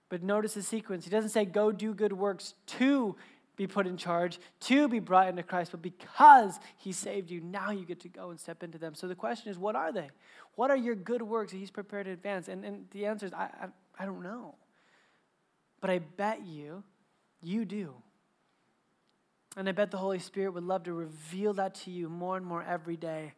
But 0.10 0.22
notice 0.22 0.54
the 0.54 0.62
sequence. 0.62 1.06
He 1.06 1.10
doesn't 1.10 1.32
say, 1.32 1.46
go 1.46 1.72
do 1.72 1.94
good 1.94 2.14
works 2.14 2.54
to 2.68 3.16
be 3.62 3.68
put 3.68 3.86
in 3.86 3.98
charge, 3.98 4.40
to 4.62 4.88
be 4.88 5.00
brought 5.00 5.28
into 5.28 5.44
Christ, 5.44 5.72
but 5.72 5.82
because 5.82 6.60
He 6.78 6.92
saved 6.92 7.30
you, 7.30 7.42
now 7.42 7.72
you 7.72 7.86
get 7.86 8.00
to 8.02 8.10
go 8.10 8.32
and 8.32 8.40
step 8.40 8.64
into 8.64 8.78
them. 8.78 8.96
So 8.96 9.08
the 9.08 9.16
question 9.16 9.52
is, 9.52 9.58
what 9.58 9.76
are 9.76 9.92
they? 9.92 10.10
What 10.56 10.72
are 10.72 10.78
your 10.78 10.96
good 10.96 11.22
works 11.22 11.52
that 11.52 11.58
He's 11.58 11.72
prepared 11.72 12.08
in 12.08 12.14
advance? 12.14 12.48
And, 12.48 12.66
and 12.66 12.86
the 12.92 13.06
answer 13.06 13.26
is, 13.26 13.34
I, 13.34 13.50
I, 13.62 13.68
I 14.00 14.06
don't 14.06 14.24
know. 14.24 14.56
But 15.80 15.90
I 15.90 16.00
bet 16.00 16.46
you, 16.46 16.84
you 17.42 17.66
do. 17.66 17.94
And 19.58 19.68
I 19.68 19.74
bet 19.74 19.92
the 19.92 19.98
Holy 19.98 20.20
Spirit 20.20 20.54
would 20.54 20.64
love 20.64 20.84
to 20.84 20.94
reveal 20.94 21.54
that 21.54 21.76
to 21.76 21.92
you 21.92 22.10
more 22.10 22.38
and 22.38 22.46
more 22.46 22.64
every 22.64 22.98
day. 22.98 23.34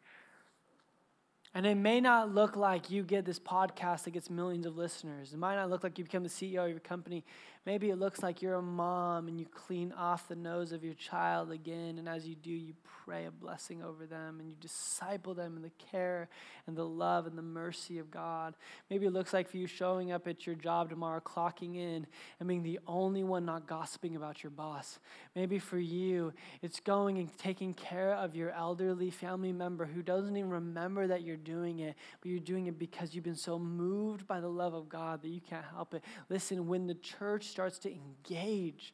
And 1.55 1.67
it 1.67 1.76
may 1.76 2.01
not 2.01 2.34
look 2.34 2.55
like 2.55 2.89
you 2.89 3.03
get 3.03 3.26
this 3.26 3.39
podcast 3.39 4.05
that 4.05 4.11
gets 4.11 4.30
millions 4.30 4.65
of 4.65 4.76
listeners. 4.76 5.34
It 5.34 5.38
might 5.38 5.55
not 5.55 5.69
look 5.69 5.84
like 5.84 5.97
you 5.99 6.03
become 6.03 6.24
the 6.24 6.30
CEO 6.30 6.63
of 6.63 6.69
your 6.71 6.80
company. 6.80 7.24
Maybe 7.66 7.89
it 7.89 7.97
looks 7.97 8.22
like 8.22 8.41
you're 8.41 8.55
a 8.55 8.61
mom 8.61 9.30
and 9.30 9.39
you 9.39 9.45
clean 9.45 9.93
off 9.93 10.28
the 10.28 10.36
nose 10.36 10.74
of 10.74 10.84
your 10.84 10.95
child 10.95 11.51
again. 11.51 11.97
And 11.97 12.09
as 12.09 12.28
you 12.28 12.36
do, 12.36 12.51
you 12.51 12.74
pray 13.05 13.26
a 13.26 13.32
blessing 13.32 13.82
over 13.82 14.05
them 14.05 14.39
and 14.39 14.49
you 14.49 14.55
disciple 14.59 15.34
them 15.34 15.55
in 15.55 15.61
the 15.61 15.72
care 15.91 16.28
and 16.68 16.76
the 16.76 16.86
love 16.86 17.26
and 17.26 17.38
the 17.38 17.41
mercy 17.41 17.99
of 17.99 18.11
God. 18.11 18.53
Maybe 18.89 19.05
it 19.05 19.11
looks 19.11 19.34
like 19.34 19.49
for 19.49 19.57
you 19.57 19.68
showing 19.68 20.11
up 20.11 20.28
at 20.28 20.45
your 20.45 20.55
job 20.55 20.89
tomorrow, 20.89 21.22
clocking 21.22 21.76
in, 21.76 22.05
and 22.39 22.49
being 22.49 22.64
the 22.64 22.80
only 22.86 23.24
one 23.24 23.45
not 23.45 23.66
gossiping 23.66 24.16
about 24.16 24.43
your 24.43 24.51
boss. 24.51 24.99
Maybe 25.36 25.57
for 25.59 25.80
you, 25.80 26.34
it's 26.61 26.82
going 26.82 27.18
and 27.18 27.38
taking 27.38 27.74
care 27.74 28.14
of 28.14 28.36
your 28.36 28.51
elderly 28.51 29.09
family 29.09 29.53
member 29.53 29.86
who 29.86 30.01
doesn't 30.01 30.36
even 30.36 30.49
remember 30.49 31.07
that 31.07 31.24
you're 31.24 31.38
doing 31.38 31.80
it, 31.80 31.95
but 32.22 32.30
you're 32.30 32.39
doing 32.39 32.68
it 32.68 32.78
because 32.78 33.14
you've 33.16 33.24
been 33.24 33.36
so 33.36 33.57
moved 33.57 34.28
by 34.28 34.39
the 34.39 34.49
love 34.49 34.74
of 34.74 34.89
God 34.89 35.22
that 35.22 35.30
you 35.30 35.41
can't 35.41 35.66
help 35.74 35.93
it. 35.93 36.03
Listen, 36.30 36.68
when 36.68 36.88
the 36.88 36.95
church 36.95 37.53
starts 37.54 37.78
to 37.80 37.93
engage 37.93 38.93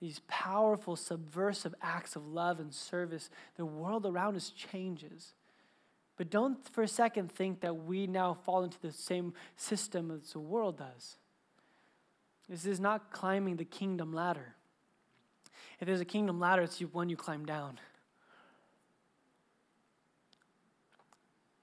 these 0.00 0.20
powerful, 0.28 0.96
subversive 0.96 1.74
acts 1.82 2.16
of 2.16 2.26
love 2.26 2.58
and 2.58 2.72
service, 2.72 3.28
the 3.56 3.66
world 3.66 4.06
around 4.06 4.34
us 4.34 4.48
changes. 4.50 5.34
But 6.16 6.30
don't 6.30 6.66
for 6.70 6.82
a 6.82 6.88
second 6.88 7.30
think 7.30 7.60
that 7.60 7.74
we 7.84 8.06
now 8.06 8.32
fall 8.32 8.64
into 8.64 8.80
the 8.80 8.92
same 8.92 9.34
system 9.56 10.10
as 10.10 10.32
the 10.32 10.40
world 10.40 10.78
does. 10.78 11.18
This 12.48 12.64
is 12.64 12.80
not 12.80 13.12
climbing 13.12 13.56
the 13.56 13.64
kingdom 13.66 14.12
ladder. 14.14 14.54
If 15.80 15.86
there's 15.86 16.00
a 16.00 16.06
kingdom 16.06 16.40
ladder, 16.40 16.62
it's 16.62 16.80
one 16.80 17.10
you 17.10 17.16
climb 17.16 17.44
down. 17.44 17.78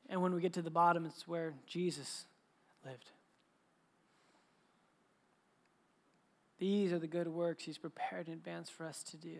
And 0.10 0.22
when 0.22 0.34
we 0.34 0.42
get 0.42 0.54
to 0.54 0.62
the 0.62 0.72
bottom, 0.72 1.06
it's 1.06 1.28
where 1.28 1.54
Jesus 1.66 2.26
lived. 2.86 3.12
These 6.60 6.92
are 6.92 7.00
the 7.00 7.08
good 7.08 7.28
works 7.28 7.64
He's 7.64 7.78
prepared 7.78 8.28
in 8.28 8.34
advance 8.34 8.70
for 8.70 8.86
us 8.86 9.04
to 9.04 9.18
do. 9.18 9.38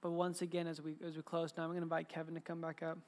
But 0.00 0.12
once 0.12 0.40
again, 0.40 0.66
as 0.66 0.80
we, 0.80 0.94
as 1.06 1.16
we 1.16 1.22
close 1.22 1.52
now, 1.56 1.64
I'm 1.64 1.70
going 1.70 1.80
to 1.80 1.82
invite 1.82 2.08
Kevin 2.08 2.34
to 2.34 2.40
come 2.40 2.60
back 2.60 2.82
up. 2.82 2.98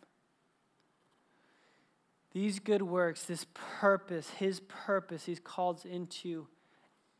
These 2.32 2.58
good 2.58 2.82
works, 2.82 3.24
this 3.24 3.46
purpose, 3.54 4.30
His 4.30 4.60
purpose, 4.60 5.24
He's 5.24 5.40
called 5.40 5.84
into, 5.84 6.46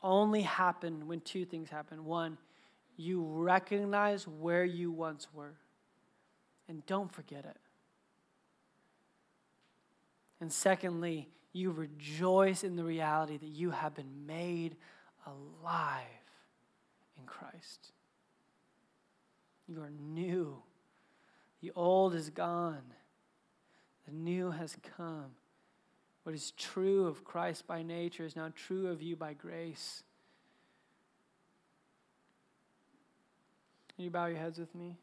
only 0.01 0.41
happen 0.41 1.07
when 1.07 1.21
two 1.21 1.45
things 1.45 1.69
happen. 1.69 2.05
One, 2.05 2.37
you 2.97 3.23
recognize 3.23 4.27
where 4.27 4.65
you 4.65 4.91
once 4.91 5.27
were, 5.33 5.55
and 6.67 6.85
don't 6.85 7.11
forget 7.11 7.45
it. 7.45 7.57
And 10.39 10.51
secondly, 10.51 11.29
you 11.53 11.71
rejoice 11.71 12.63
in 12.63 12.75
the 12.75 12.83
reality 12.83 13.37
that 13.37 13.45
you 13.47 13.69
have 13.69 13.95
been 13.95 14.25
made 14.25 14.75
alive 15.25 16.03
in 17.17 17.25
Christ. 17.25 17.91
You 19.67 19.81
are 19.81 19.91
new. 19.91 20.57
The 21.61 21.71
old 21.75 22.13
is 22.15 22.29
gone, 22.29 22.83
the 24.05 24.13
new 24.13 24.51
has 24.51 24.75
come. 24.97 25.31
What 26.23 26.35
is 26.35 26.51
true 26.51 27.07
of 27.07 27.23
Christ 27.23 27.67
by 27.67 27.83
nature 27.83 28.25
is 28.25 28.35
now 28.35 28.51
true 28.55 28.87
of 28.87 29.01
you 29.01 29.15
by 29.15 29.33
grace. 29.33 30.03
Can 33.93 34.05
you 34.05 34.09
bow 34.09 34.25
your 34.25 34.37
heads 34.37 34.57
with 34.57 34.73
me? 34.73 34.97